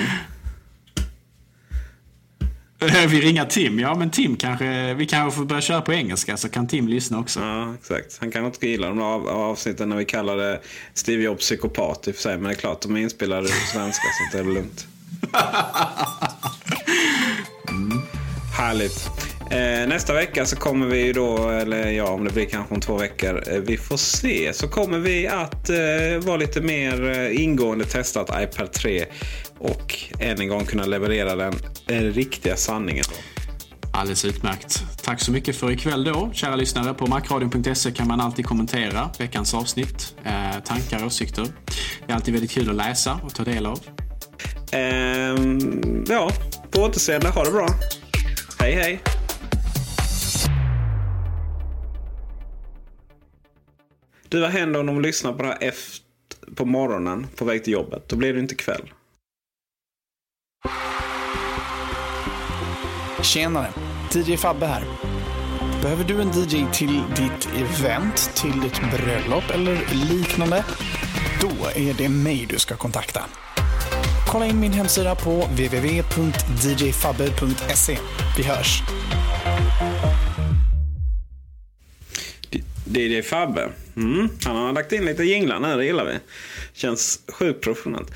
Vi 3.08 3.20
ringer 3.20 3.44
Tim? 3.44 3.78
Ja, 3.78 3.94
men 3.94 4.10
Tim 4.10 4.36
kanske... 4.36 4.94
Vi 4.94 5.06
kanske 5.06 5.38
får 5.38 5.44
börja 5.44 5.60
köra 5.62 5.80
på 5.80 5.92
engelska 5.92 6.36
så 6.36 6.48
kan 6.48 6.66
Tim 6.68 6.88
lyssna 6.88 7.18
också. 7.18 7.40
Ja, 7.40 7.74
exakt. 7.74 8.16
Han 8.20 8.30
kan 8.30 8.46
inte 8.46 8.68
gilla 8.68 8.88
de 8.88 9.00
av, 9.00 9.28
avsnitten 9.28 9.88
när 9.88 9.96
vi 9.96 10.04
kallar 10.04 10.36
det 10.36 10.60
Steve 10.94 11.22
Jobs 11.22 11.40
psykopat 11.40 12.08
i 12.08 12.10
och 12.10 12.14
för 12.14 12.22
sig. 12.22 12.34
Men 12.34 12.44
det 12.44 12.50
är 12.50 12.54
klart, 12.54 12.80
de 12.80 12.96
är 12.96 13.00
inspelade 13.00 13.48
på 13.48 13.66
svenska 13.72 14.02
så 14.02 14.36
det 14.36 14.42
är 14.42 14.44
lugnt. 14.44 14.86
Mm. 17.68 18.02
Härligt. 18.58 19.35
Eh, 19.50 19.88
nästa 19.88 20.14
vecka 20.14 20.46
så 20.46 20.56
kommer 20.56 20.86
vi 20.86 21.12
då, 21.12 21.48
eller 21.48 21.90
ja 21.90 22.08
om 22.08 22.24
det 22.24 22.32
blir 22.32 22.44
kanske 22.44 22.74
om 22.74 22.80
två 22.80 22.96
veckor, 22.96 23.42
eh, 23.52 23.58
vi 23.58 23.76
får 23.76 23.96
se. 23.96 24.52
Så 24.52 24.68
kommer 24.68 24.98
vi 24.98 25.26
att 25.26 25.70
eh, 25.70 26.26
vara 26.26 26.36
lite 26.36 26.60
mer 26.60 27.28
ingående 27.30 27.84
testat 27.84 28.30
iPad 28.42 28.72
3 28.72 29.04
och 29.58 29.98
än 30.20 30.40
en 30.40 30.48
gång 30.48 30.64
kunna 30.64 30.84
leverera 30.86 31.36
den 31.36 31.54
eh, 31.88 32.00
riktiga 32.00 32.56
sanningen. 32.56 33.04
Alldeles 33.92 34.24
utmärkt. 34.24 34.84
Tack 35.04 35.20
så 35.20 35.32
mycket 35.32 35.56
för 35.56 35.70
ikväll 35.70 36.04
då. 36.04 36.30
Kära 36.32 36.56
lyssnare, 36.56 36.94
på 36.94 37.06
macradion.se 37.06 37.92
kan 37.92 38.08
man 38.08 38.20
alltid 38.20 38.46
kommentera 38.46 39.10
veckans 39.18 39.54
avsnitt. 39.54 40.14
Eh, 40.24 40.60
tankar 40.64 41.00
och 41.00 41.06
åsikter. 41.06 41.46
Det 42.06 42.12
är 42.12 42.16
alltid 42.16 42.34
väldigt 42.34 42.50
kul 42.50 42.70
att 42.70 42.76
läsa 42.76 43.20
och 43.24 43.34
ta 43.34 43.44
del 43.44 43.66
av. 43.66 43.80
Ehm, 44.72 46.04
ja, 46.08 46.30
på 46.70 46.80
återseende. 46.80 47.28
Ha 47.28 47.44
det 47.44 47.50
bra. 47.50 47.68
Hej 48.58 48.74
hej. 48.74 49.15
Du, 54.28 54.40
vad 54.40 54.50
händer 54.50 54.80
om 54.80 54.86
de 54.86 55.00
lyssnar 55.00 55.32
på 55.32 55.42
det 55.42 55.48
här 55.48 55.58
efter, 55.60 56.06
på 56.54 56.64
morgonen 56.64 57.26
på 57.36 57.44
väg 57.44 57.64
till 57.64 57.72
jobbet? 57.72 58.08
Då 58.08 58.16
blir 58.16 58.34
det 58.34 58.40
inte 58.40 58.54
kväll. 58.54 58.92
Tjenare! 63.22 63.68
DJ 64.12 64.36
Fabbe 64.36 64.66
här. 64.66 64.84
Behöver 65.82 66.04
du 66.04 66.20
en 66.20 66.28
DJ 66.28 66.66
till 66.72 67.02
ditt 67.16 67.48
event, 67.56 68.30
till 68.34 68.60
ditt 68.60 68.80
bröllop 68.92 69.50
eller 69.54 69.78
liknande? 70.10 70.64
Då 71.40 71.50
är 71.74 71.94
det 71.94 72.08
mig 72.08 72.46
du 72.48 72.58
ska 72.58 72.76
kontakta. 72.76 73.24
Kolla 74.28 74.46
in 74.46 74.60
min 74.60 74.72
hemsida 74.72 75.14
på 75.14 75.30
www.djfabbe.se. 75.30 77.98
Vi 78.36 78.42
hörs! 78.42 78.82
DJ 82.86 83.22
Fabbe. 83.22 83.70
Mm, 83.96 84.28
han 84.44 84.56
har 84.56 84.72
lagt 84.72 84.92
in 84.92 85.04
lite 85.04 85.24
jinglar 85.24 85.60
nu, 85.60 85.76
det 85.76 85.84
gillar 85.84 86.04
vi. 86.04 86.18
Känns 86.72 87.20
sjukt 87.28 87.60
professionellt. 87.60 88.12